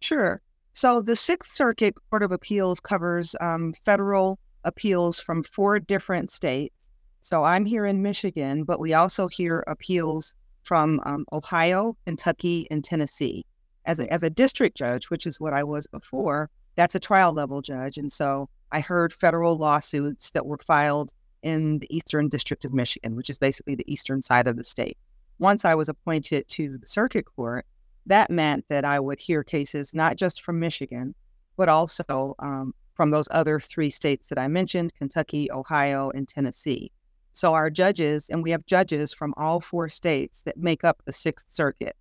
Sure. 0.00 0.40
So 0.72 1.02
the 1.02 1.16
Sixth 1.16 1.52
Circuit 1.52 1.94
Court 2.10 2.22
of 2.22 2.32
Appeals 2.32 2.80
covers 2.80 3.36
um, 3.40 3.72
federal 3.84 4.38
appeals 4.64 5.20
from 5.20 5.42
four 5.42 5.78
different 5.78 6.30
states. 6.30 6.74
So 7.20 7.44
I'm 7.44 7.64
here 7.64 7.86
in 7.86 8.02
Michigan, 8.02 8.64
but 8.64 8.80
we 8.80 8.92
also 8.92 9.28
hear 9.28 9.64
appeals 9.66 10.34
from 10.62 11.00
um, 11.04 11.24
Ohio, 11.32 11.96
Kentucky, 12.06 12.66
and 12.70 12.82
Tennessee. 12.82 13.46
As 13.86 14.00
a, 14.00 14.12
as 14.12 14.22
a 14.22 14.30
district 14.30 14.76
judge, 14.76 15.10
which 15.10 15.26
is 15.26 15.38
what 15.38 15.52
I 15.52 15.62
was 15.62 15.86
before, 15.86 16.50
that's 16.76 16.94
a 16.94 17.00
trial 17.00 17.32
level 17.32 17.62
judge. 17.62 17.98
And 17.98 18.10
so 18.10 18.48
I 18.72 18.80
heard 18.80 19.12
federal 19.12 19.56
lawsuits 19.56 20.32
that 20.32 20.46
were 20.46 20.58
filed 20.58 21.12
in 21.44 21.78
the 21.78 21.94
Eastern 21.94 22.28
District 22.28 22.64
of 22.64 22.72
Michigan, 22.72 23.14
which 23.14 23.30
is 23.30 23.38
basically 23.38 23.74
the 23.74 23.92
eastern 23.92 24.22
side 24.22 24.48
of 24.48 24.56
the 24.56 24.64
state. 24.64 24.96
Once 25.38 25.64
I 25.64 25.74
was 25.74 25.88
appointed 25.88 26.48
to 26.48 26.78
the 26.78 26.86
circuit 26.86 27.26
court, 27.36 27.66
that 28.06 28.30
meant 28.30 28.64
that 28.68 28.84
I 28.84 28.98
would 28.98 29.20
hear 29.20 29.44
cases 29.44 29.94
not 29.94 30.16
just 30.16 30.42
from 30.42 30.58
Michigan, 30.58 31.14
but 31.56 31.68
also 31.68 32.34
um, 32.38 32.74
from 32.94 33.10
those 33.10 33.28
other 33.30 33.60
three 33.60 33.90
states 33.90 34.28
that 34.30 34.38
I 34.38 34.48
mentioned 34.48 34.94
Kentucky, 34.98 35.50
Ohio, 35.52 36.10
and 36.10 36.26
Tennessee. 36.26 36.90
So 37.34 37.52
our 37.52 37.68
judges, 37.68 38.30
and 38.30 38.42
we 38.42 38.50
have 38.50 38.64
judges 38.66 39.12
from 39.12 39.34
all 39.36 39.60
four 39.60 39.88
states 39.88 40.42
that 40.42 40.56
make 40.56 40.82
up 40.82 41.02
the 41.04 41.12
Sixth 41.12 41.46
Circuit. 41.48 41.96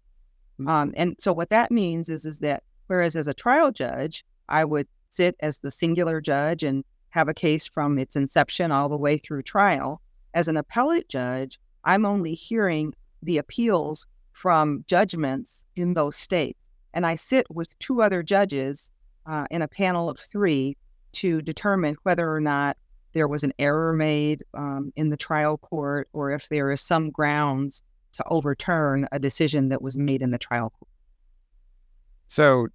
Um, 0.68 0.94
and 0.96 1.16
so 1.20 1.34
what 1.34 1.50
that 1.50 1.72
means 1.72 2.08
is, 2.08 2.26
is 2.26 2.40
that 2.40 2.64
whereas 2.88 3.16
as 3.16 3.28
a 3.28 3.34
trial 3.34 3.72
judge, 3.72 4.24
I 4.48 4.64
would 4.64 4.88
sit 5.10 5.36
as 5.40 5.58
the 5.58 5.72
singular 5.72 6.22
judge 6.22 6.64
and 6.64 6.86
have 7.14 7.30
a 7.30 7.34
case 7.34 7.68
from 7.68 8.00
its 8.00 8.16
inception 8.16 8.72
all 8.72 8.90
the 8.90 8.98
way 8.98 9.20
through 9.20 9.44
trial. 9.44 10.02
As 10.34 10.48
an 10.48 10.58
appellate 10.58 11.08
judge, 11.10 11.60
I'm 11.84 12.08
only 12.08 12.34
hearing 12.34 12.96
the 13.22 13.38
appeals 13.38 14.08
from 14.32 14.84
judgments 14.88 15.64
in 15.76 15.94
those 15.94 16.18
states. 16.18 16.58
And 16.92 17.06
I 17.06 17.16
sit 17.16 17.46
with 17.52 17.78
two 17.78 18.02
other 18.02 18.24
judges 18.24 18.90
uh, 19.28 19.46
in 19.52 19.62
a 19.62 19.68
panel 19.68 20.10
of 20.10 20.18
three 20.18 20.76
to 21.14 21.44
determine 21.44 21.98
whether 22.02 22.34
or 22.34 22.42
not 22.42 22.78
there 23.14 23.28
was 23.28 23.44
an 23.44 23.54
error 23.60 23.94
made 23.94 24.44
um, 24.56 24.92
in 24.96 25.12
the 25.12 25.18
trial 25.18 25.60
court 25.60 26.10
or 26.14 26.32
if 26.32 26.50
there 26.50 26.72
is 26.72 26.82
some 26.82 27.12
grounds 27.12 27.84
to 28.14 28.24
overturn 28.28 29.08
a 29.12 29.20
decision 29.20 29.70
that 29.70 29.84
was 29.84 30.00
made 30.00 30.24
in 30.24 30.32
the 30.32 30.40
trial 30.40 30.72
court. 30.72 30.90
So, 32.28 32.70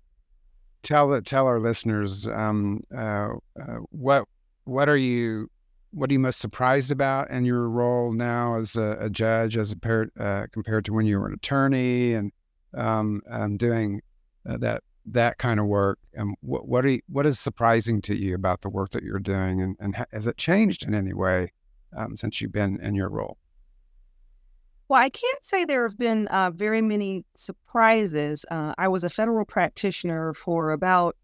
tell 0.89 1.21
tell 1.21 1.47
our 1.47 1.61
listeners 1.61 2.27
um, 2.29 2.81
uh, 2.97 3.29
uh, 3.61 3.77
what 3.91 4.25
what 4.65 4.89
are 4.89 4.97
you 4.97 5.51
what 5.91 6.11
are 6.11 6.13
you 6.15 6.19
most 6.19 6.41
surprised 6.41 6.91
about 6.91 7.31
in 7.31 7.45
your 7.45 7.69
role 7.69 8.13
now 8.13 8.57
as 8.57 8.77
a, 8.77 8.97
a 9.01 9.11
judge, 9.11 9.57
as 9.57 9.73
a 9.73 9.77
uh, 10.19 10.47
compared 10.53 10.85
to 10.85 10.93
when 10.93 11.07
you 11.07 11.19
were 11.19 11.27
an 11.27 11.35
attorney 11.35 12.13
and 12.13 12.31
um, 12.75 13.23
doing 13.57 14.01
uh, 14.49 14.57
that 14.59 14.83
that 15.07 15.39
kind 15.39 15.61
of 15.61 15.67
work? 15.67 15.99
And 16.15 16.35
what 16.41 16.67
what, 16.67 16.85
you, 16.85 17.01
what 17.09 17.27
is 17.27 17.39
surprising 17.39 18.01
to 18.03 18.17
you 18.17 18.35
about 18.35 18.63
the 18.63 18.71
work 18.71 18.91
that 18.91 19.03
you're 19.03 19.19
doing, 19.19 19.63
and, 19.63 19.77
and 19.81 20.07
has 20.13 20.27
it 20.27 20.37
changed 20.39 20.87
in 20.87 20.95
any 20.95 21.13
way 21.13 21.53
um, 21.97 22.17
since 22.17 22.41
you've 22.41 22.53
been 22.53 22.81
in 22.81 22.95
your 22.95 23.09
role? 23.09 23.37
Well, 24.89 25.01
I 25.03 25.11
can't 25.11 25.45
say 25.45 25.65
there 25.65 25.87
have 25.87 25.99
been 25.99 26.29
uh, 26.29 26.51
very 26.51 26.81
many 26.81 27.25
surprises. 27.37 28.47
Uh, 28.51 28.73
I 28.79 28.89
was 28.89 29.05
a 29.05 29.11
federal 29.11 29.45
practitioner 29.45 30.33
for 30.33 30.71
about 30.71 31.15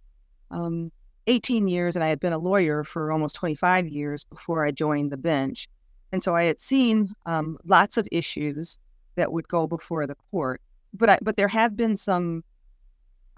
um, 0.50 0.92
18 1.26 1.66
years, 1.68 1.97
and 1.97 2.04
I 2.04 2.09
had 2.09 2.21
been 2.21 2.35
a 2.35 2.38
lawyer 2.38 2.85
for 2.85 3.11
almost 3.11 3.37
25 3.37 3.88
years 3.88 4.25
before 4.25 4.66
I 4.66 4.71
joined 4.71 5.12
the 5.12 5.16
bench. 5.16 5.66
And 6.12 6.23
so 6.23 6.37
I 6.37 6.44
had 6.44 6.61
seen 6.61 7.14
um, 7.25 7.56
lots 7.64 7.97
of 7.97 8.06
issues 8.12 8.78
that 9.14 9.33
would 9.33 9.49
go 9.49 9.66
before 9.66 10.06
the 10.06 10.16
court. 10.30 10.61
But 10.92 11.09
I, 11.09 11.18
but 11.23 11.37
there 11.37 11.49
have 11.49 11.75
been 11.75 11.97
some, 11.97 12.44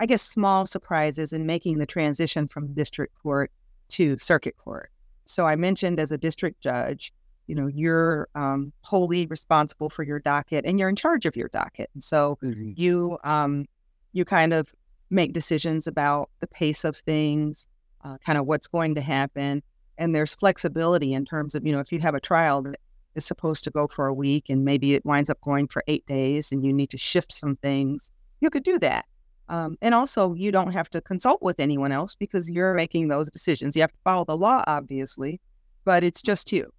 I 0.00 0.06
guess, 0.06 0.22
small 0.22 0.66
surprises 0.66 1.32
in 1.32 1.46
making 1.46 1.78
the 1.78 1.86
transition 1.86 2.48
from 2.48 2.74
district 2.74 3.14
court 3.22 3.52
to 3.90 4.18
circuit 4.18 4.56
court. 4.58 4.90
So 5.24 5.46
I 5.46 5.54
mentioned 5.54 6.00
as 6.00 6.10
a 6.10 6.18
district 6.18 6.60
judge, 6.60 7.12
you 7.46 7.54
know, 7.54 7.66
you're 7.66 8.28
um, 8.34 8.72
wholly 8.82 9.26
responsible 9.26 9.88
for 9.88 10.02
your 10.02 10.18
docket 10.18 10.64
and 10.64 10.78
you're 10.78 10.88
in 10.88 10.96
charge 10.96 11.26
of 11.26 11.36
your 11.36 11.48
docket. 11.48 11.90
And 11.94 12.02
so 12.02 12.38
mm-hmm. 12.42 12.72
you 12.76 13.18
um, 13.24 13.66
you 14.12 14.24
kind 14.24 14.52
of 14.52 14.74
make 15.10 15.32
decisions 15.32 15.86
about 15.86 16.30
the 16.40 16.46
pace 16.46 16.84
of 16.84 16.96
things, 16.96 17.68
uh, 18.04 18.18
kind 18.18 18.38
of 18.38 18.46
what's 18.46 18.66
going 18.66 18.94
to 18.94 19.00
happen. 19.00 19.62
And 19.98 20.14
there's 20.14 20.34
flexibility 20.34 21.12
in 21.12 21.24
terms 21.24 21.54
of, 21.54 21.66
you 21.66 21.72
know, 21.72 21.80
if 21.80 21.92
you 21.92 22.00
have 22.00 22.14
a 22.14 22.20
trial 22.20 22.62
that 22.62 22.76
is 23.14 23.24
supposed 23.24 23.64
to 23.64 23.70
go 23.70 23.86
for 23.86 24.06
a 24.06 24.14
week 24.14 24.50
and 24.50 24.64
maybe 24.64 24.94
it 24.94 25.04
winds 25.04 25.30
up 25.30 25.40
going 25.40 25.68
for 25.68 25.82
eight 25.86 26.04
days 26.06 26.52
and 26.52 26.64
you 26.64 26.72
need 26.72 26.90
to 26.90 26.98
shift 26.98 27.32
some 27.32 27.56
things, 27.56 28.10
you 28.40 28.50
could 28.50 28.64
do 28.64 28.78
that. 28.80 29.06
Um, 29.48 29.78
and 29.80 29.94
also, 29.94 30.34
you 30.34 30.50
don't 30.50 30.72
have 30.72 30.90
to 30.90 31.00
consult 31.00 31.40
with 31.40 31.60
anyone 31.60 31.92
else 31.92 32.16
because 32.16 32.50
you're 32.50 32.74
making 32.74 33.08
those 33.08 33.30
decisions. 33.30 33.76
You 33.76 33.82
have 33.82 33.92
to 33.92 33.98
follow 34.02 34.24
the 34.24 34.36
law, 34.36 34.64
obviously, 34.66 35.40
but 35.84 36.02
it's 36.02 36.20
just 36.20 36.50
you. 36.50 36.72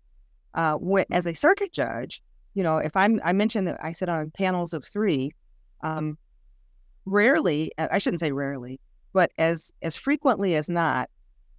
Uh, 0.58 0.78
as 1.12 1.26
a 1.26 1.34
circuit 1.34 1.72
judge, 1.72 2.22
you 2.56 2.64
know, 2.64 2.78
if 2.78 2.96
I'm, 2.96 3.22
I 3.24 3.32
mentioned 3.32 3.68
that 3.68 3.78
I 3.82 3.92
sit 3.92 4.10
on 4.10 4.32
panels 4.32 4.74
of 4.74 4.84
three, 4.84 5.32
um, 5.82 6.18
rarely, 7.06 7.72
I 7.78 8.00
shouldn't 8.00 8.20
say 8.20 8.32
rarely, 8.32 8.80
but 9.14 9.32
as 9.38 9.72
as 9.82 9.96
frequently 9.96 10.56
as 10.56 10.68
not, 10.68 11.10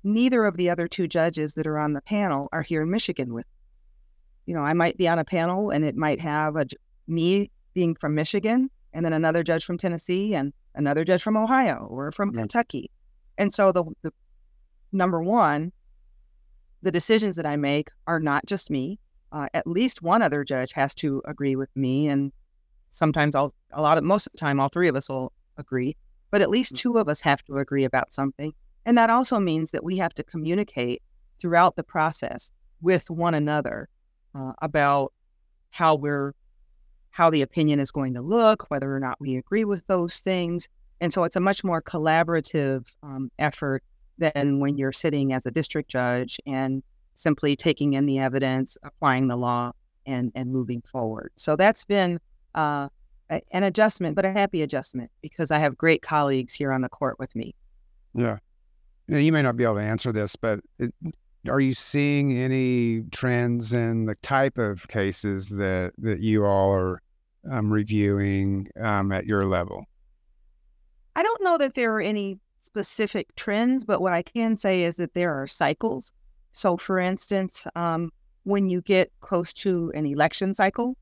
neither 0.04 0.44
of 0.44 0.56
the 0.56 0.68
other 0.68 0.88
two 0.88 1.06
judges 1.06 1.54
that 1.54 1.66
are 1.66 1.78
on 1.78 1.92
the 1.92 2.02
panel 2.02 2.48
are 2.52 2.62
here 2.62 2.82
in 2.82 2.90
Michigan 2.90 3.32
with. 3.32 3.46
You 4.46 4.54
know, 4.54 4.62
I 4.62 4.74
might 4.74 4.96
be 4.96 5.08
on 5.08 5.18
a 5.18 5.24
panel 5.24 5.70
and 5.70 5.84
it 5.84 5.96
might 5.96 6.20
have 6.20 6.56
a, 6.56 6.66
me 7.06 7.50
being 7.74 7.94
from 7.94 8.14
Michigan 8.14 8.70
and 8.92 9.04
then 9.04 9.12
another 9.12 9.42
judge 9.42 9.64
from 9.64 9.78
Tennessee 9.78 10.34
and 10.34 10.52
another 10.74 11.04
judge 11.04 11.22
from 11.22 11.36
Ohio 11.36 11.86
or 11.90 12.10
from 12.10 12.32
yeah. 12.34 12.40
Kentucky. 12.40 12.90
And 13.36 13.52
so 13.52 13.72
the, 13.72 13.84
the 14.02 14.12
number 14.92 15.22
one, 15.22 15.72
the 16.82 16.90
decisions 16.90 17.36
that 17.36 17.46
I 17.46 17.56
make 17.56 17.90
are 18.06 18.20
not 18.20 18.46
just 18.46 18.70
me. 18.70 18.98
Uh, 19.30 19.48
at 19.52 19.66
least 19.66 20.02
one 20.02 20.22
other 20.22 20.42
judge 20.44 20.72
has 20.72 20.94
to 20.96 21.22
agree 21.26 21.56
with 21.56 21.68
me, 21.76 22.08
and 22.08 22.32
sometimes 22.90 23.34
I'll 23.34 23.54
a 23.72 23.82
lot 23.82 23.98
of 23.98 24.04
most 24.04 24.26
of 24.26 24.32
the 24.32 24.38
time 24.38 24.58
all 24.60 24.68
three 24.68 24.88
of 24.88 24.96
us 24.96 25.08
will 25.08 25.32
agree, 25.56 25.96
but 26.30 26.40
at 26.40 26.50
least 26.50 26.74
mm. 26.74 26.78
two 26.78 26.98
of 26.98 27.08
us 27.08 27.20
have 27.20 27.44
to 27.44 27.58
agree 27.58 27.84
about 27.84 28.12
something. 28.12 28.52
And 28.86 28.96
that 28.96 29.10
also 29.10 29.38
means 29.38 29.72
that 29.72 29.84
we 29.84 29.98
have 29.98 30.14
to 30.14 30.22
communicate 30.22 31.02
throughout 31.38 31.76
the 31.76 31.82
process 31.82 32.50
with 32.80 33.10
one 33.10 33.34
another 33.34 33.88
uh, 34.34 34.52
about 34.62 35.12
how 35.70 35.94
we're 35.94 36.34
how 37.10 37.30
the 37.30 37.42
opinion 37.42 37.80
is 37.80 37.90
going 37.90 38.14
to 38.14 38.22
look, 38.22 38.70
whether 38.70 38.94
or 38.94 39.00
not 39.00 39.20
we 39.20 39.36
agree 39.36 39.64
with 39.64 39.86
those 39.88 40.20
things. 40.20 40.68
And 41.00 41.12
so 41.12 41.24
it's 41.24 41.36
a 41.36 41.40
much 41.40 41.64
more 41.64 41.82
collaborative 41.82 42.94
um, 43.02 43.30
effort 43.38 43.82
than 44.18 44.60
when 44.60 44.76
you're 44.76 44.92
sitting 44.92 45.32
as 45.32 45.46
a 45.46 45.50
district 45.50 45.90
judge 45.90 46.38
and 46.46 46.82
simply 47.14 47.56
taking 47.56 47.94
in 47.94 48.06
the 48.06 48.18
evidence, 48.18 48.76
applying 48.82 49.28
the 49.28 49.36
law, 49.36 49.72
and 50.06 50.32
and 50.34 50.50
moving 50.52 50.82
forward. 50.82 51.32
So 51.36 51.56
that's 51.56 51.84
been 51.84 52.18
uh, 52.54 52.88
an 53.28 53.62
adjustment, 53.62 54.16
but 54.16 54.24
a 54.24 54.32
happy 54.32 54.62
adjustment 54.62 55.10
because 55.22 55.50
I 55.50 55.58
have 55.58 55.76
great 55.76 56.02
colleagues 56.02 56.54
here 56.54 56.72
on 56.72 56.80
the 56.80 56.88
court 56.88 57.18
with 57.18 57.34
me. 57.34 57.54
Yeah 58.14 58.38
you 59.08 59.32
may 59.32 59.42
not 59.42 59.56
be 59.56 59.64
able 59.64 59.76
to 59.76 59.80
answer 59.80 60.12
this, 60.12 60.36
but 60.36 60.60
it, 60.78 60.92
are 61.48 61.60
you 61.60 61.72
seeing 61.72 62.36
any 62.36 63.02
trends 63.10 63.72
in 63.72 64.04
the 64.04 64.14
type 64.16 64.58
of 64.58 64.86
cases 64.88 65.48
that 65.50 65.92
that 65.98 66.20
you 66.20 66.44
all 66.44 66.70
are 66.72 67.02
um, 67.50 67.72
reviewing 67.72 68.68
um, 68.80 69.12
at 69.12 69.24
your 69.24 69.46
level? 69.46 69.84
I 71.16 71.22
don't 71.22 71.42
know 71.42 71.58
that 71.58 71.74
there 71.74 71.94
are 71.94 72.00
any 72.00 72.38
specific 72.68 73.34
trends, 73.34 73.86
but 73.86 74.02
what 74.02 74.12
I 74.12 74.20
can 74.20 74.54
say 74.56 74.82
is 74.82 74.96
that 74.96 75.14
there 75.14 75.34
are 75.34 75.46
cycles. 75.46 76.12
So, 76.52 76.76
for 76.76 76.98
instance, 76.98 77.66
um, 77.74 78.10
when 78.44 78.68
you 78.68 78.82
get 78.82 79.10
close 79.20 79.54
to 79.54 79.90
an 79.94 80.04
election 80.04 80.52
cycle, 80.52 80.94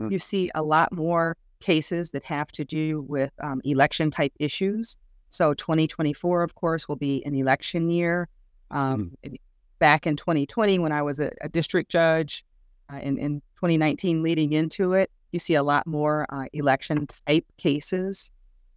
mm. 0.00 0.10
you 0.10 0.18
see 0.18 0.50
a 0.56 0.62
lot 0.64 0.92
more 0.92 1.36
cases 1.60 2.10
that 2.10 2.24
have 2.24 2.50
to 2.52 2.64
do 2.64 3.02
with 3.02 3.30
um, 3.40 3.60
election 3.64 4.10
type 4.10 4.32
issues. 4.40 4.96
So 5.28 5.54
2024, 5.54 6.42
of 6.42 6.56
course, 6.56 6.88
will 6.88 6.96
be 6.96 7.24
an 7.24 7.36
election 7.36 7.88
year. 7.88 8.28
Um, 8.72 9.12
mm. 9.24 9.36
Back 9.78 10.06
in 10.06 10.16
2020, 10.16 10.80
when 10.80 10.92
I 10.92 11.02
was 11.02 11.20
a, 11.20 11.30
a 11.40 11.48
district 11.48 11.90
judge, 11.90 12.44
uh, 12.92 12.98
in, 12.98 13.16
in 13.16 13.40
2019 13.56 14.22
leading 14.22 14.52
into 14.52 14.92
it, 14.92 15.10
you 15.30 15.38
see 15.38 15.54
a 15.54 15.62
lot 15.62 15.86
more 15.86 16.26
uh, 16.30 16.46
election 16.52 17.06
type 17.26 17.46
cases. 17.58 18.30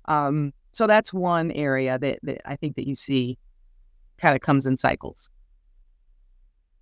Um, 0.06 0.54
so 0.76 0.88
that's 0.88 1.14
one 1.14 1.52
area 1.52 1.98
that, 1.98 2.20
that 2.24 2.42
I 2.44 2.58
think 2.58 2.76
that 2.76 2.86
you 2.86 2.96
see 2.96 3.38
kind 4.18 4.36
of 4.36 4.42
comes 4.42 4.66
in 4.66 4.76
cycles. 4.76 5.30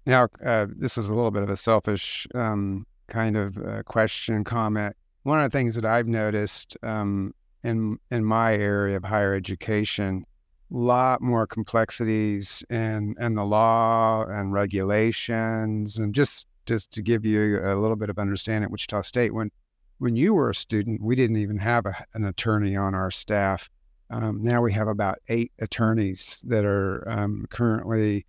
Now, 0.07 0.29
uh, 0.43 0.65
this 0.75 0.97
is 0.97 1.09
a 1.09 1.13
little 1.13 1.29
bit 1.29 1.43
of 1.43 1.49
a 1.51 1.55
selfish 1.55 2.25
um, 2.33 2.87
kind 3.05 3.37
of 3.37 3.57
uh, 3.59 3.83
question, 3.83 4.43
comment. 4.43 4.95
One 5.21 5.43
of 5.43 5.51
the 5.51 5.55
things 5.55 5.75
that 5.75 5.85
I've 5.85 6.07
noticed 6.07 6.75
um, 6.81 7.35
in 7.63 7.99
in 8.09 8.25
my 8.25 8.55
area 8.55 8.97
of 8.97 9.03
higher 9.03 9.35
education, 9.35 10.25
a 10.73 10.75
lot 10.75 11.21
more 11.21 11.45
complexities 11.45 12.63
in 12.71 13.15
in 13.19 13.35
the 13.35 13.45
law 13.45 14.25
and 14.25 14.51
regulations, 14.51 15.99
and 15.99 16.15
just 16.15 16.47
just 16.65 16.91
to 16.93 17.03
give 17.03 17.25
you 17.25 17.59
a 17.63 17.75
little 17.75 17.95
bit 17.95 18.09
of 18.09 18.17
understanding 18.17 18.71
Wichita 18.71 19.03
State, 19.03 19.35
when 19.35 19.51
when 19.99 20.15
you 20.15 20.33
were 20.33 20.49
a 20.49 20.55
student, 20.55 20.99
we 20.99 21.15
didn't 21.15 21.37
even 21.37 21.57
have 21.57 21.85
a, 21.85 22.05
an 22.15 22.25
attorney 22.25 22.75
on 22.75 22.95
our 22.95 23.11
staff. 23.11 23.69
Um, 24.09 24.43
now 24.43 24.61
we 24.61 24.73
have 24.73 24.87
about 24.87 25.19
eight 25.27 25.51
attorneys 25.59 26.43
that 26.47 26.65
are 26.65 27.07
um, 27.09 27.45
currently, 27.49 28.25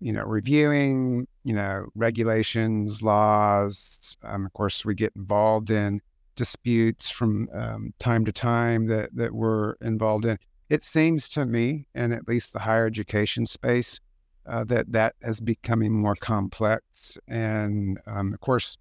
you 0.00 0.12
know, 0.12 0.24
reviewing, 0.24 1.26
you 1.44 1.54
know, 1.54 1.86
regulations, 1.94 3.02
laws. 3.02 3.98
Um, 4.22 4.46
of 4.46 4.52
course, 4.52 4.84
we 4.84 4.94
get 4.94 5.12
involved 5.16 5.70
in 5.70 6.00
disputes 6.36 7.10
from 7.10 7.48
um, 7.52 7.94
time 7.98 8.24
to 8.24 8.32
time 8.32 8.86
that, 8.86 9.14
that 9.14 9.32
we're 9.32 9.74
involved 9.80 10.24
in. 10.24 10.38
It 10.68 10.82
seems 10.82 11.28
to 11.30 11.44
me, 11.46 11.86
in 11.94 12.12
at 12.12 12.26
least 12.26 12.52
the 12.52 12.58
higher 12.58 12.86
education 12.86 13.46
space, 13.46 14.00
uh, 14.46 14.64
that 14.64 14.92
that 14.92 15.14
is 15.22 15.40
becoming 15.40 15.92
more 15.92 16.16
complex. 16.16 17.18
And 17.28 17.98
um, 18.06 18.32
of 18.32 18.40
course, 18.40 18.78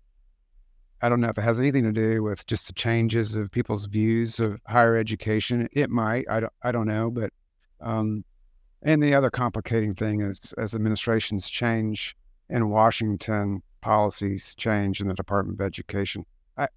I 1.04 1.10
don't 1.10 1.22
know 1.22 1.30
if 1.30 1.38
it 1.38 1.42
has 1.42 1.60
anything 1.60 1.84
to 1.84 1.92
do 1.92 2.24
with 2.24 2.46
just 2.48 2.68
the 2.68 2.74
changes 2.74 3.36
of 3.36 3.52
people's 3.52 3.86
views 3.86 4.40
of 4.40 4.60
higher 4.68 4.96
education. 4.96 5.70
It 5.74 5.90
might. 5.90 6.26
I 6.30 6.40
don't. 6.40 6.54
I 6.64 6.72
don't 6.72 6.88
know. 6.88 7.12
But 7.12 7.32
um, 7.82 8.24
and 8.82 9.04
the 9.04 9.14
other 9.14 9.30
complicating 9.30 9.94
thing 9.94 10.22
is 10.22 10.54
as 10.58 10.74
administrations 10.74 11.50
change 11.50 12.16
in 12.50 12.70
Washington, 12.70 13.62
policies 13.82 14.56
change 14.56 15.02
in 15.02 15.08
the 15.08 15.14
Department 15.14 15.60
of 15.60 15.66
Education 15.66 16.26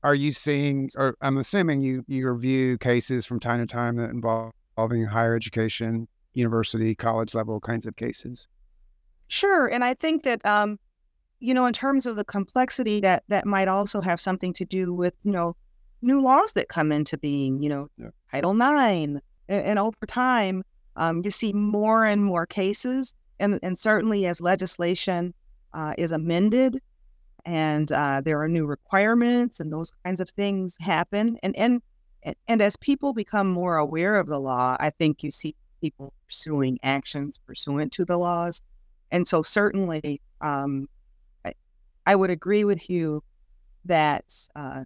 are 0.02 0.14
you 0.14 0.33
seeing, 0.33 0.90
or 0.97 1.16
I'm 1.21 1.38
assuming 1.38 1.80
you, 1.80 2.02
you 2.06 2.30
review 2.30 2.78
cases 2.78 3.26
from 3.26 3.40
time 3.40 3.61
to 3.61 3.66
time 3.66 3.97
that 3.97 4.11
involve 4.11 4.52
involving 4.76 5.04
higher 5.04 5.35
education 5.35 6.06
university, 6.35 6.95
college 6.95 7.35
level 7.35 7.61
kinds 7.61 7.87
of 7.87 7.97
cases? 7.97 8.49
Sure, 9.28 9.66
and 9.66 9.85
I 9.85 9.95
think 9.95 10.23
that 10.23 10.45
um, 10.45 10.78
you 11.40 11.55
know, 11.55 11.66
in 11.66 11.73
terms 11.73 12.07
of 12.07 12.16
the 12.16 12.25
complexity, 12.25 13.00
that 13.00 13.25
that 13.28 13.47
might 13.47 13.69
also 13.69 14.00
have 14.00 14.21
something 14.21 14.52
to 14.55 14.64
do 14.64 14.93
with 14.93 15.14
you 15.23 15.33
know 15.33 15.57
new 16.02 16.23
laws 16.23 16.52
that 16.55 16.69
come 16.69 16.93
into 16.93 17.19
being. 17.19 17.62
You 17.62 17.69
know, 17.69 17.88
yeah. 17.99 18.09
Title 18.31 18.52
IX, 18.52 19.21
and, 19.49 19.64
and, 19.64 19.78
over 19.78 20.07
time, 20.07 20.62
um, 20.97 21.23
you 21.25 21.31
see 21.31 21.52
more 21.52 22.05
and 22.05 22.25
more 22.25 22.47
cases, 22.47 23.14
and 23.38 23.59
and 23.62 23.78
certainly 23.78 24.26
as 24.26 24.40
legislation 24.40 25.35
uh, 25.75 25.95
is 25.99 26.12
amended, 26.12 26.81
and 27.45 27.93
uh, 27.93 28.21
there 28.25 28.40
are 28.40 28.49
new 28.49 28.66
requirements, 28.66 29.61
and 29.61 29.73
those 29.73 29.93
kinds 30.05 30.21
of 30.21 30.31
things 30.31 30.76
happen, 30.81 31.38
and 31.43 31.57
and 31.57 31.83
and 32.49 32.61
as 32.61 32.76
people 32.76 33.12
become 33.12 33.49
more 33.49 33.76
aware 33.76 34.16
of 34.16 34.26
the 34.26 34.40
law, 34.40 34.76
I 34.81 34.90
think 34.90 35.23
you 35.23 35.31
see 35.31 35.55
people 35.81 36.12
pursuing 36.26 36.78
actions 36.83 37.38
pursuant 37.47 37.93
to 37.93 38.05
the 38.05 38.19
laws. 38.19 38.62
And 39.12 39.28
so, 39.28 39.43
certainly, 39.43 40.21
um, 40.40 40.88
I, 42.07 42.17
would 42.17 42.31
agree 42.31 42.65
with 42.65 42.89
you 42.89 43.23
that 43.85 44.25
uh, 44.55 44.85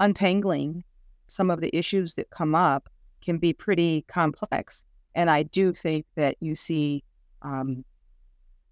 untangling 0.00 0.84
some 1.26 1.50
of 1.50 1.60
the 1.60 1.74
issues 1.76 2.14
that 2.14 2.30
come 2.30 2.54
up 2.54 2.88
can 3.22 3.38
be 3.38 3.52
pretty 3.52 4.04
complex. 4.08 4.84
And 5.14 5.30
I 5.30 5.44
do 5.44 5.72
think 5.72 6.06
that 6.16 6.36
you 6.40 6.54
see, 6.54 7.02
um, 7.42 7.84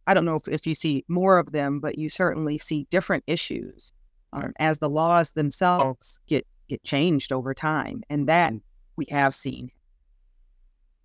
I 0.06 0.14
don't 0.14 0.24
know 0.24 0.36
if, 0.36 0.48
if, 0.48 0.66
you 0.66 0.74
see 0.74 1.04
more 1.08 1.38
of 1.38 1.52
them, 1.52 1.80
but 1.80 1.98
you 1.98 2.10
certainly 2.10 2.58
see 2.58 2.86
different 2.90 3.24
issues 3.26 3.92
um, 4.32 4.52
as 4.58 4.78
the 4.78 4.88
laws 4.88 5.32
themselves 5.32 6.18
get 6.26 6.46
get 6.68 6.82
changed 6.84 7.32
over 7.32 7.52
time, 7.52 8.02
and 8.08 8.28
that 8.28 8.54
we 8.96 9.04
have 9.10 9.34
seen. 9.34 9.70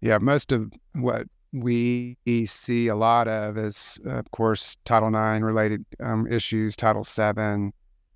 Yeah, 0.02 0.18
most 0.20 0.52
of 0.52 0.72
what 0.94 1.28
we 1.64 2.18
see 2.46 2.88
a 2.88 2.96
lot 2.96 3.28
of 3.28 3.58
is, 3.58 4.00
of 4.06 4.30
course, 4.32 4.78
Title 4.86 5.10
IX 5.10 5.44
related 5.44 5.86
um, 6.02 6.28
issues, 6.28 6.76
Title 6.76 7.04
VII, 7.04 7.72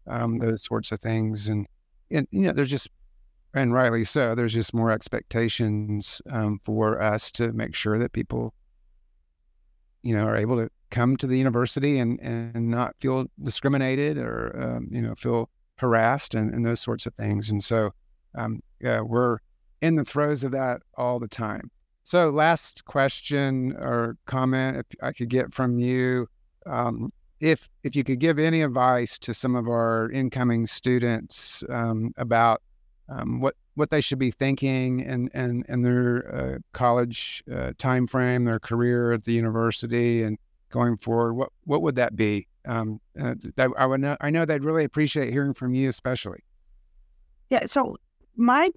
um, 0.07 0.37
those 0.37 0.63
sorts 0.63 0.91
of 0.91 0.99
things, 0.99 1.47
and 1.47 1.67
and 2.09 2.27
you 2.31 2.41
know, 2.41 2.51
there's 2.51 2.69
just 2.69 2.89
and 3.53 3.73
rightly 3.73 4.05
so. 4.05 4.35
There's 4.35 4.53
just 4.53 4.73
more 4.73 4.91
expectations 4.91 6.21
um, 6.29 6.59
for 6.63 7.01
us 7.01 7.31
to 7.31 7.51
make 7.51 7.75
sure 7.75 7.99
that 7.99 8.13
people, 8.13 8.53
you 10.03 10.15
know, 10.15 10.25
are 10.25 10.37
able 10.37 10.57
to 10.57 10.69
come 10.89 11.17
to 11.17 11.27
the 11.27 11.37
university 11.37 11.99
and 11.99 12.19
and 12.21 12.69
not 12.69 12.95
feel 12.99 13.25
discriminated 13.43 14.17
or 14.17 14.55
um, 14.61 14.87
you 14.91 15.01
know 15.01 15.15
feel 15.15 15.49
harassed 15.77 16.35
and, 16.35 16.53
and 16.53 16.65
those 16.65 16.79
sorts 16.79 17.05
of 17.05 17.13
things. 17.15 17.49
And 17.49 17.63
so 17.63 17.91
um, 18.35 18.61
yeah, 18.79 19.01
we're 19.01 19.39
in 19.81 19.95
the 19.95 20.05
throes 20.05 20.43
of 20.43 20.51
that 20.51 20.81
all 20.95 21.19
the 21.19 21.27
time. 21.27 21.71
So, 22.11 22.29
last 22.29 22.83
question 22.83 23.71
or 23.77 24.17
comment, 24.25 24.75
if 24.75 24.85
I 25.01 25.13
could 25.13 25.29
get 25.29 25.53
from 25.53 25.79
you, 25.79 26.27
um, 26.65 27.13
if 27.39 27.69
if 27.83 27.95
you 27.95 28.03
could 28.03 28.19
give 28.19 28.37
any 28.37 28.63
advice 28.63 29.17
to 29.19 29.33
some 29.33 29.55
of 29.55 29.69
our 29.69 30.11
incoming 30.11 30.67
students 30.67 31.63
um, 31.69 32.11
about 32.17 32.61
um, 33.07 33.39
what 33.39 33.55
what 33.75 33.91
they 33.91 34.01
should 34.01 34.19
be 34.19 34.29
thinking 34.29 35.01
and 35.05 35.31
and 35.33 35.63
and 35.69 35.85
their 35.85 36.35
uh, 36.35 36.57
college 36.73 37.45
uh, 37.49 37.71
time 37.77 38.07
frame, 38.07 38.43
their 38.43 38.59
career 38.59 39.13
at 39.13 39.23
the 39.23 39.31
university, 39.31 40.21
and 40.21 40.37
going 40.69 40.97
forward, 40.97 41.35
what 41.35 41.47
what 41.63 41.81
would 41.81 41.95
that 41.95 42.17
be? 42.17 42.45
um, 42.65 42.99
uh, 43.17 43.35
I 43.77 43.85
would 43.85 44.01
know, 44.01 44.17
I 44.19 44.31
know 44.31 44.43
they'd 44.43 44.65
really 44.65 44.83
appreciate 44.83 45.31
hearing 45.31 45.53
from 45.53 45.73
you, 45.73 45.87
especially. 45.87 46.43
Yeah. 47.49 47.67
So 47.67 47.95
my 48.35 48.69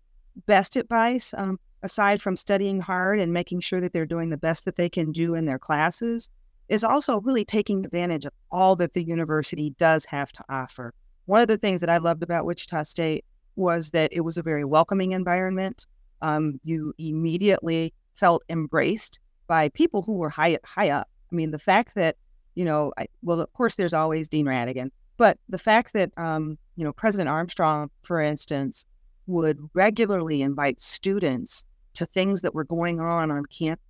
best 0.46 0.76
advice, 0.76 1.34
um, 1.36 1.58
aside 1.84 2.20
from 2.20 2.34
studying 2.34 2.80
hard 2.80 3.20
and 3.20 3.32
making 3.32 3.60
sure 3.60 3.80
that 3.80 3.92
they're 3.92 4.06
doing 4.06 4.30
the 4.30 4.38
best 4.38 4.64
that 4.64 4.76
they 4.76 4.88
can 4.88 5.12
do 5.12 5.34
in 5.34 5.44
their 5.44 5.58
classes, 5.58 6.30
is 6.68 6.82
also 6.82 7.20
really 7.20 7.44
taking 7.44 7.84
advantage 7.84 8.24
of 8.24 8.32
all 8.50 8.74
that 8.74 8.94
the 8.94 9.04
university 9.04 9.70
does 9.78 10.04
have 10.06 10.32
to 10.32 10.42
offer. 10.48 10.94
One 11.26 11.42
of 11.42 11.48
the 11.48 11.58
things 11.58 11.80
that 11.82 11.90
I 11.90 11.98
loved 11.98 12.22
about 12.22 12.46
Wichita 12.46 12.84
State 12.84 13.24
was 13.56 13.90
that 13.90 14.12
it 14.12 14.22
was 14.22 14.38
a 14.38 14.42
very 14.42 14.64
welcoming 14.64 15.12
environment. 15.12 15.86
Um, 16.22 16.58
you 16.64 16.94
immediately 16.98 17.92
felt 18.14 18.42
embraced 18.48 19.20
by 19.46 19.68
people 19.68 20.00
who 20.00 20.14
were 20.14 20.30
high 20.30 20.58
high 20.64 20.88
up. 20.88 21.08
I 21.30 21.34
mean, 21.34 21.50
the 21.50 21.58
fact 21.58 21.94
that 21.96 22.16
you 22.54 22.64
know, 22.64 22.92
I, 22.96 23.06
well, 23.22 23.40
of 23.40 23.52
course, 23.52 23.74
there's 23.74 23.92
always 23.92 24.28
Dean 24.28 24.46
Rhatigan, 24.46 24.90
but 25.16 25.38
the 25.48 25.58
fact 25.58 25.92
that, 25.92 26.12
um, 26.16 26.56
you 26.76 26.84
know, 26.84 26.92
President 26.92 27.28
Armstrong, 27.28 27.90
for 28.02 28.20
instance, 28.20 28.86
would 29.26 29.58
regularly 29.74 30.42
invite 30.42 30.80
students 30.80 31.64
to 31.94 32.06
things 32.06 32.40
that 32.42 32.54
were 32.54 32.64
going 32.64 33.00
on 33.00 33.30
on 33.30 33.44
campus. 33.46 33.84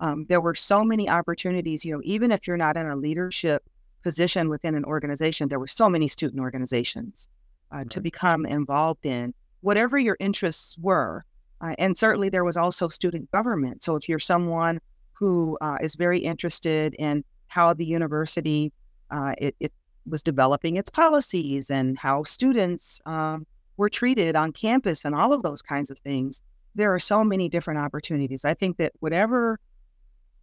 Um, 0.00 0.24
there 0.28 0.40
were 0.40 0.54
so 0.54 0.82
many 0.84 1.10
opportunities, 1.10 1.84
you 1.84 1.92
know, 1.92 2.00
even 2.04 2.32
if 2.32 2.46
you're 2.46 2.56
not 2.56 2.76
in 2.76 2.86
a 2.86 2.96
leadership 2.96 3.62
position 4.02 4.48
within 4.48 4.74
an 4.74 4.84
organization, 4.84 5.48
there 5.48 5.58
were 5.58 5.66
so 5.66 5.88
many 5.88 6.08
student 6.08 6.40
organizations 6.40 7.28
uh, 7.72 7.78
right. 7.78 7.90
to 7.90 8.00
become 8.00 8.46
involved 8.46 9.04
in, 9.04 9.34
whatever 9.60 9.98
your 9.98 10.16
interests 10.18 10.76
were. 10.78 11.24
Uh, 11.60 11.74
and 11.78 11.96
certainly 11.96 12.30
there 12.30 12.44
was 12.44 12.56
also 12.56 12.88
student 12.88 13.30
government. 13.30 13.82
So 13.82 13.94
if 13.96 14.08
you're 14.08 14.18
someone 14.18 14.80
who 15.12 15.58
uh, 15.60 15.76
is 15.82 15.96
very 15.96 16.18
interested 16.18 16.94
in 16.98 17.22
how 17.48 17.74
the 17.74 17.84
university 17.84 18.72
uh, 19.10 19.34
it, 19.38 19.54
it, 19.60 19.72
was 20.06 20.22
developing 20.22 20.76
its 20.76 20.88
policies 20.88 21.70
and 21.70 21.98
how 21.98 22.24
students 22.24 23.02
um, 23.04 23.46
were 23.76 23.90
treated 23.90 24.34
on 24.34 24.50
campus 24.50 25.04
and 25.04 25.14
all 25.14 25.32
of 25.32 25.42
those 25.42 25.60
kinds 25.60 25.90
of 25.90 25.98
things. 25.98 26.40
There 26.74 26.94
are 26.94 26.98
so 26.98 27.24
many 27.24 27.48
different 27.48 27.80
opportunities. 27.80 28.44
I 28.44 28.54
think 28.54 28.76
that 28.78 28.92
whatever 29.00 29.58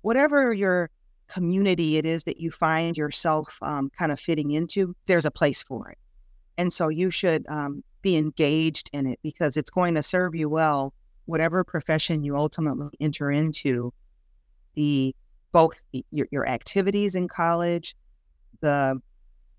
whatever 0.02 0.54
your 0.54 0.90
community 1.28 1.98
it 1.98 2.06
is 2.06 2.24
that 2.24 2.40
you 2.40 2.52
find 2.52 2.98
yourself 2.98 3.58
um, 3.62 3.90
kind 3.98 4.12
of 4.12 4.20
fitting 4.20 4.52
into, 4.52 4.96
there's 5.06 5.26
a 5.26 5.32
place 5.32 5.62
for 5.62 5.90
it. 5.90 5.98
And 6.58 6.72
so 6.72 6.88
you 6.90 7.12
should 7.12 7.46
um, 7.48 7.84
be 8.02 8.16
engaged 8.16 8.90
in 8.94 9.06
it 9.08 9.20
because 9.22 9.58
it's 9.58 9.70
going 9.70 9.96
to 9.96 10.04
serve 10.04 10.34
you 10.36 10.50
well, 10.50 10.94
whatever 11.26 11.64
profession 11.64 12.24
you 12.24 12.36
ultimately 12.36 12.90
enter 13.00 13.30
into. 13.30 13.94
The 14.76 15.16
both 15.52 15.84
your, 16.12 16.28
your 16.32 16.48
activities 16.48 17.16
in 17.16 17.28
college, 17.28 17.96
the 18.62 19.02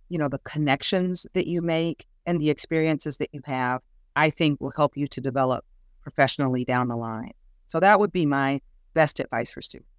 you 0.09 0.18
know 0.18 0.28
the 0.28 0.38
connections 0.40 1.26
that 1.35 1.46
you 1.46 1.61
make, 1.61 2.07
and 2.26 2.40
the 2.40 2.50
experiences 2.50 3.16
that 3.18 3.31
you 3.33 3.40
have. 3.44 3.83
I 4.16 4.31
think 4.31 4.61
will 4.61 4.72
help 4.72 4.96
you 4.96 5.07
to 5.09 5.20
develop 5.20 5.64
professionally 6.09 6.64
down 6.64 6.88
the 6.88 6.97
line. 6.97 7.33
So 7.66 7.81
that 7.81 8.01
would 8.01 8.12
be 8.12 8.25
my 8.25 8.61
best 8.94 9.21
advice 9.21 9.51
for 9.51 9.61
students. 9.61 9.90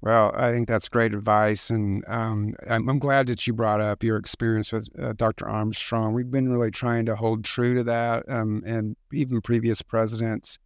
Well, 0.00 0.32
I 0.36 0.52
think 0.52 0.68
that's 0.68 0.88
great 0.88 1.12
advice, 1.12 1.70
and 1.70 2.04
um, 2.06 2.54
I'm, 2.70 2.88
I'm, 2.88 3.00
glad 3.00 3.26
that 3.26 3.44
you 3.48 3.52
brought 3.52 3.80
up 3.80 4.04
your 4.04 4.16
experience 4.16 4.70
with 4.70 4.88
uh, 5.02 5.12
Dr. 5.14 5.48
Armstrong. 5.48 6.14
We've 6.14 6.30
been 6.30 6.48
really 6.52 6.70
trying 6.70 7.04
to 7.06 7.16
hold 7.16 7.44
true 7.44 7.74
to 7.74 7.82
that, 7.82 8.22
um, 8.28 8.62
and 8.64 8.94
even 9.12 9.40
previous 9.40 9.82
presidents 9.82 10.56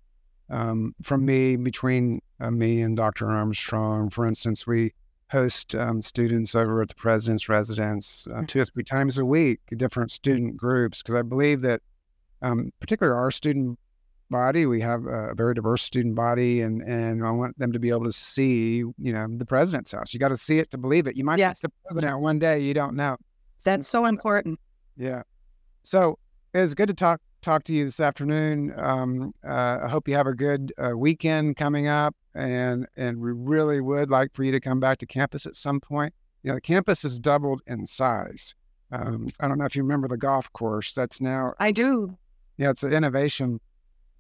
um, 0.51 0.95
from 1.01 1.25
me 1.25 1.57
between 1.57 2.21
uh, 2.41 2.51
me 2.51 2.83
and 2.83 2.95
Dr. 2.95 3.31
Armstrong. 3.31 4.11
For 4.11 4.27
instance, 4.27 4.67
we 4.67 4.93
host 5.31 5.75
um, 5.75 6.03
students 6.03 6.55
over 6.55 6.83
at 6.83 6.89
the 6.89 6.95
president's 6.95 7.49
residence 7.49 8.29
uh, 8.35 8.43
two 8.47 8.61
or 8.61 8.67
three 8.67 8.85
times 8.85 9.17
a 9.17 9.25
week, 9.25 9.61
different 9.79 10.11
student 10.11 10.59
groups, 10.59 11.03
because 11.03 11.15
I 11.15 11.23
believe 11.23 11.63
that, 11.63 11.81
um, 12.43 12.71
particularly 12.81 13.19
our 13.19 13.31
student 13.31 13.79
body, 14.33 14.67
we 14.67 14.81
have 14.81 15.07
a 15.07 15.35
very 15.35 15.55
diverse 15.55 15.83
student 15.83 16.17
body, 16.17 16.61
and 16.61 16.83
and 16.83 17.25
I 17.25 17.31
want 17.31 17.57
them 17.59 17.73
to 17.73 17.79
be 17.79 17.91
able 17.91 18.05
to 18.05 18.13
see, 18.13 18.79
you 18.79 19.13
know, 19.13 19.29
the 19.31 19.47
president's 19.47 19.93
house. 19.93 20.13
You 20.13 20.19
got 20.19 20.29
to 20.29 20.37
see 20.37 20.59
it 20.59 20.71
to 20.73 20.79
believe 20.79 21.07
it. 21.07 21.17
You 21.17 21.25
might 21.25 21.39
yes. 21.39 21.61
the 21.61 21.71
president 21.85 22.21
one 22.21 22.41
day, 22.41 22.59
you 22.59 22.75
don't 22.75 22.97
know. 22.97 23.17
That's 23.63 23.87
so 23.87 24.07
important. 24.07 24.59
Yeah. 24.97 25.23
So 25.85 26.19
it 26.53 26.61
was 26.61 26.75
good 26.75 26.89
to 26.89 26.95
talk 26.95 27.21
talk 27.43 27.65
to 27.65 27.75
you 27.75 27.85
this 27.85 28.01
afternoon. 28.01 28.73
Um, 28.77 29.35
uh, 29.47 29.81
I 29.85 29.89
hope 29.89 30.09
you 30.09 30.15
have 30.15 30.27
a 30.27 30.35
good 30.35 30.73
uh, 30.79 30.97
weekend 30.97 31.57
coming 31.57 31.87
up, 31.87 32.17
and 32.35 32.87
and 32.97 33.21
we 33.21 33.33
really 33.33 33.81
would 33.81 34.11
like 34.11 34.33
for 34.33 34.45
you 34.45 34.53
to 34.53 34.61
come 34.61 34.81
back 34.81 34.99
to 34.99 35.07
campus 35.07 35.47
at 35.47 35.57
some 35.57 35.81
point. 35.81 36.15
You 36.43 36.49
know, 36.49 36.55
the 36.57 36.61
campus 36.61 37.03
has 37.03 37.19
doubled 37.19 37.63
in 37.67 37.87
size. 37.87 38.55
Um, 38.91 39.29
I 39.41 39.49
don't 39.49 39.59
know 39.59 39.65
if 39.65 39.77
you 39.77 39.83
remember 39.83 40.09
the 40.09 40.19
golf 40.19 40.53
course. 40.53 40.93
That's 40.93 41.21
now. 41.21 41.55
I 41.59 41.73
do. 41.73 42.17
Yeah, 42.59 42.71
it's 42.71 42.83
an 42.83 42.93
innovation 42.93 43.61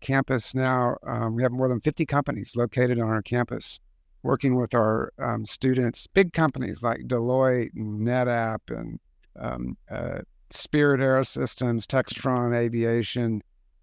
campus 0.02 0.54
now. 0.54 0.96
Um, 1.06 1.34
we 1.34 1.42
have 1.42 1.52
more 1.52 1.68
than 1.68 1.80
50 1.80 2.04
companies 2.04 2.54
located 2.56 2.98
on 2.98 3.08
our 3.08 3.22
campus 3.22 3.78
working 4.22 4.56
with 4.56 4.74
our 4.74 5.12
um, 5.18 5.44
students, 5.44 6.06
big 6.06 6.32
companies 6.32 6.82
like 6.82 7.00
Deloitte 7.00 7.74
NetApp 7.74 8.58
and 8.68 9.00
um, 9.38 9.76
uh, 9.90 10.20
Spirit 10.50 11.00
Aerosystems, 11.00 11.84
Textron 11.86 12.54
Aviation, 12.54 13.42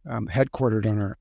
um, 0.10 0.28
headquartered 0.28 0.86
on 0.90 1.00
our 1.00 1.18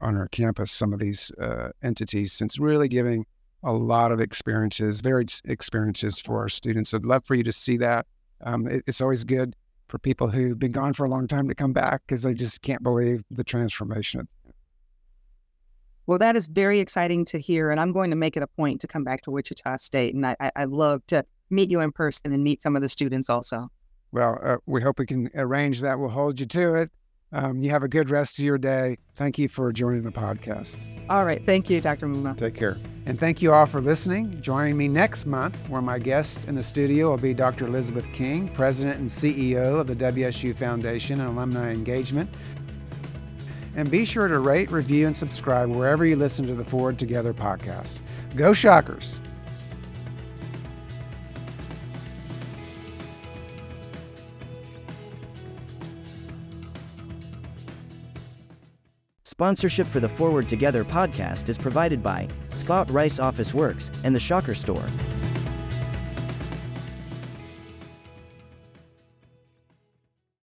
on 0.00 0.16
our 0.16 0.28
campus. 0.28 0.70
Some 0.70 0.92
of 0.92 0.98
these 0.98 1.30
uh, 1.40 1.68
entities, 1.82 2.32
since 2.32 2.58
really 2.58 2.88
giving 2.88 3.24
a 3.62 3.72
lot 3.72 4.12
of 4.12 4.20
experiences, 4.20 5.00
varied 5.00 5.32
experiences 5.46 6.20
for 6.20 6.40
our 6.40 6.48
students. 6.48 6.92
I'd 6.92 7.06
love 7.06 7.24
for 7.24 7.34
you 7.34 7.44
to 7.44 7.52
see 7.52 7.78
that. 7.78 8.06
Um, 8.42 8.66
it, 8.66 8.84
it's 8.86 9.00
always 9.00 9.24
good 9.24 9.54
for 9.94 9.98
people 10.00 10.28
who've 10.28 10.58
been 10.58 10.72
gone 10.72 10.92
for 10.92 11.06
a 11.06 11.08
long 11.08 11.28
time 11.28 11.46
to 11.46 11.54
come 11.54 11.72
back 11.72 12.02
because 12.04 12.22
they 12.22 12.34
just 12.34 12.60
can't 12.62 12.82
believe 12.82 13.22
the 13.30 13.44
transformation. 13.44 14.26
Well, 16.08 16.18
that 16.18 16.34
is 16.34 16.48
very 16.48 16.80
exciting 16.80 17.24
to 17.26 17.38
hear, 17.38 17.70
and 17.70 17.78
I'm 17.78 17.92
going 17.92 18.10
to 18.10 18.16
make 18.16 18.36
it 18.36 18.42
a 18.42 18.48
point 18.48 18.80
to 18.80 18.88
come 18.88 19.04
back 19.04 19.22
to 19.22 19.30
Wichita 19.30 19.76
State, 19.76 20.16
and 20.16 20.26
I, 20.26 20.34
I, 20.40 20.50
I'd 20.56 20.70
love 20.70 21.06
to 21.06 21.24
meet 21.48 21.70
you 21.70 21.78
in 21.78 21.92
person 21.92 22.32
and 22.32 22.42
meet 22.42 22.60
some 22.60 22.74
of 22.74 22.82
the 22.82 22.88
students 22.88 23.30
also. 23.30 23.68
Well, 24.10 24.40
uh, 24.42 24.56
we 24.66 24.82
hope 24.82 24.98
we 24.98 25.06
can 25.06 25.30
arrange 25.36 25.80
that. 25.82 25.96
We'll 25.96 26.08
hold 26.08 26.40
you 26.40 26.46
to 26.46 26.74
it. 26.74 26.90
Um, 27.34 27.58
you 27.58 27.70
have 27.70 27.82
a 27.82 27.88
good 27.88 28.10
rest 28.10 28.38
of 28.38 28.44
your 28.44 28.58
day. 28.58 28.96
Thank 29.16 29.38
you 29.38 29.48
for 29.48 29.72
joining 29.72 30.04
the 30.04 30.12
podcast. 30.12 30.78
All 31.10 31.24
right. 31.24 31.44
Thank 31.44 31.68
you, 31.68 31.80
Dr. 31.80 32.06
Muma. 32.06 32.36
Take 32.36 32.54
care. 32.54 32.78
And 33.06 33.18
thank 33.18 33.42
you 33.42 33.52
all 33.52 33.66
for 33.66 33.80
listening. 33.80 34.40
Joining 34.40 34.76
me 34.76 34.86
next 34.86 35.26
month, 35.26 35.60
where 35.68 35.82
my 35.82 35.98
guest 35.98 36.44
in 36.46 36.54
the 36.54 36.62
studio 36.62 37.10
will 37.10 37.18
be 37.18 37.34
Dr. 37.34 37.66
Elizabeth 37.66 38.10
King, 38.12 38.48
President 38.48 39.00
and 39.00 39.08
CEO 39.08 39.80
of 39.80 39.88
the 39.88 39.96
WSU 39.96 40.54
Foundation 40.54 41.20
and 41.20 41.28
Alumni 41.28 41.72
Engagement. 41.72 42.30
And 43.74 43.90
be 43.90 44.04
sure 44.04 44.28
to 44.28 44.38
rate, 44.38 44.70
review, 44.70 45.08
and 45.08 45.16
subscribe 45.16 45.68
wherever 45.68 46.06
you 46.06 46.14
listen 46.14 46.46
to 46.46 46.54
the 46.54 46.64
Forward 46.64 47.00
Together 47.00 47.34
podcast. 47.34 48.00
Go 48.36 48.54
Shockers! 48.54 49.20
Sponsorship 59.34 59.88
for 59.88 59.98
the 59.98 60.08
Forward 60.08 60.48
Together 60.48 60.84
podcast 60.84 61.48
is 61.48 61.58
provided 61.58 62.04
by 62.04 62.28
Scott 62.50 62.88
Rice 62.88 63.18
Office 63.18 63.52
Works 63.52 63.90
and 64.04 64.14
the 64.14 64.20
Shocker 64.20 64.54
Store. 64.54 64.86